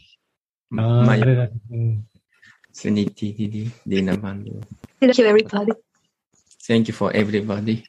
[0.78, 2.04] Ah, Maya, Radhe Radhe.
[2.74, 4.62] Suniti Didi, Dina Bandhu.
[5.02, 5.74] Thank you, everybody.
[6.68, 7.86] Thank you for everybody.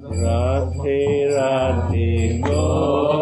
[0.00, 3.21] Radhe Radhe Govinda